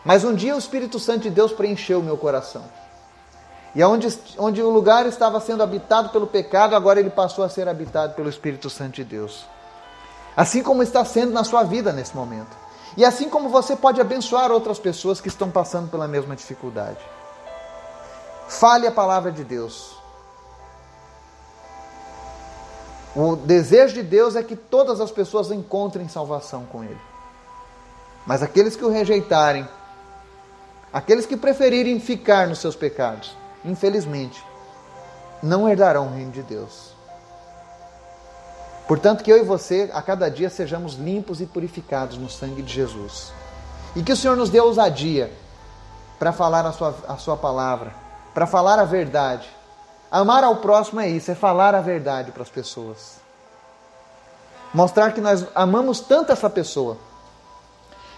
Mas 0.04 0.22
um 0.22 0.32
dia 0.32 0.54
o 0.54 0.58
Espírito 0.60 1.00
Santo 1.00 1.22
de 1.22 1.30
Deus 1.30 1.50
preencheu 1.50 1.98
o 1.98 2.04
meu 2.04 2.16
coração. 2.16 2.62
E 3.74 3.84
onde, 3.84 4.18
onde 4.38 4.62
o 4.62 4.70
lugar 4.70 5.06
estava 5.06 5.40
sendo 5.40 5.62
habitado 5.62 6.08
pelo 6.08 6.26
pecado, 6.26 6.74
agora 6.74 7.00
ele 7.00 7.10
passou 7.10 7.44
a 7.44 7.48
ser 7.48 7.68
habitado 7.68 8.14
pelo 8.14 8.28
Espírito 8.28 8.70
Santo 8.70 8.94
de 8.94 9.04
Deus. 9.04 9.44
Assim 10.36 10.62
como 10.62 10.82
está 10.82 11.04
sendo 11.04 11.32
na 11.32 11.44
sua 11.44 11.62
vida 11.62 11.92
nesse 11.92 12.16
momento. 12.16 12.56
E 12.96 13.04
assim 13.04 13.28
como 13.28 13.48
você 13.48 13.76
pode 13.76 14.00
abençoar 14.00 14.50
outras 14.50 14.78
pessoas 14.78 15.20
que 15.20 15.28
estão 15.28 15.50
passando 15.50 15.90
pela 15.90 16.08
mesma 16.08 16.34
dificuldade. 16.34 16.98
Fale 18.48 18.86
a 18.86 18.92
palavra 18.92 19.30
de 19.30 19.44
Deus. 19.44 19.96
O 23.14 23.36
desejo 23.36 23.94
de 23.94 24.02
Deus 24.02 24.36
é 24.36 24.42
que 24.42 24.56
todas 24.56 25.00
as 25.00 25.10
pessoas 25.10 25.50
encontrem 25.50 26.08
salvação 26.08 26.64
com 26.66 26.82
Ele. 26.84 27.00
Mas 28.26 28.42
aqueles 28.42 28.76
que 28.76 28.84
o 28.84 28.90
rejeitarem, 28.90 29.68
aqueles 30.92 31.26
que 31.26 31.36
preferirem 31.36 31.98
ficar 31.98 32.46
nos 32.46 32.58
seus 32.58 32.76
pecados, 32.76 33.36
infelizmente, 33.64 34.42
não 35.42 35.68
herdarão 35.68 36.06
o 36.06 36.14
reino 36.14 36.32
de 36.32 36.42
Deus. 36.42 36.92
Portanto, 38.86 39.22
que 39.22 39.30
eu 39.30 39.36
e 39.36 39.42
você, 39.42 39.90
a 39.92 40.00
cada 40.00 40.30
dia, 40.30 40.48
sejamos 40.48 40.94
limpos 40.94 41.40
e 41.40 41.46
purificados 41.46 42.16
no 42.16 42.30
sangue 42.30 42.62
de 42.62 42.72
Jesus. 42.72 43.32
E 43.94 44.02
que 44.02 44.12
o 44.12 44.16
Senhor 44.16 44.36
nos 44.36 44.48
dê 44.48 44.60
ousadia 44.60 45.30
para 46.18 46.32
falar 46.32 46.64
a 46.64 46.72
sua, 46.72 46.94
a 47.06 47.16
sua 47.16 47.36
palavra, 47.36 47.94
para 48.32 48.46
falar 48.46 48.78
a 48.78 48.84
verdade. 48.84 49.48
Amar 50.10 50.42
ao 50.42 50.56
próximo 50.56 51.00
é 51.00 51.08
isso, 51.08 51.30
é 51.30 51.34
falar 51.34 51.74
a 51.74 51.80
verdade 51.82 52.32
para 52.32 52.42
as 52.42 52.48
pessoas. 52.48 53.18
Mostrar 54.72 55.12
que 55.12 55.20
nós 55.20 55.46
amamos 55.54 56.00
tanto 56.00 56.32
essa 56.32 56.48
pessoa, 56.48 56.96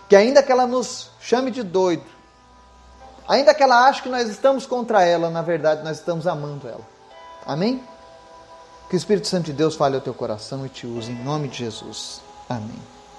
que 0.09 0.14
ainda 0.14 0.42
que 0.42 0.50
ela 0.53 0.66
nos 0.66 1.11
chame 1.20 1.50
de 1.50 1.62
doido, 1.62 2.05
Ainda 3.31 3.55
que 3.55 3.62
ela 3.62 3.87
ache 3.87 4.03
que 4.03 4.09
nós 4.09 4.29
estamos 4.29 4.66
contra 4.66 5.05
ela, 5.05 5.31
na 5.31 5.40
verdade 5.40 5.85
nós 5.85 5.99
estamos 5.99 6.27
amando 6.27 6.66
ela. 6.66 6.85
Amém? 7.47 7.81
Que 8.88 8.97
o 8.97 8.99
Espírito 8.99 9.29
Santo 9.29 9.45
de 9.45 9.53
Deus 9.53 9.77
fale 9.77 9.95
ao 9.95 10.01
teu 10.01 10.12
coração 10.12 10.66
e 10.66 10.69
te 10.69 10.85
use 10.85 11.12
em 11.12 11.23
nome 11.23 11.47
de 11.47 11.59
Jesus. 11.59 12.21
Amém. 12.49 13.00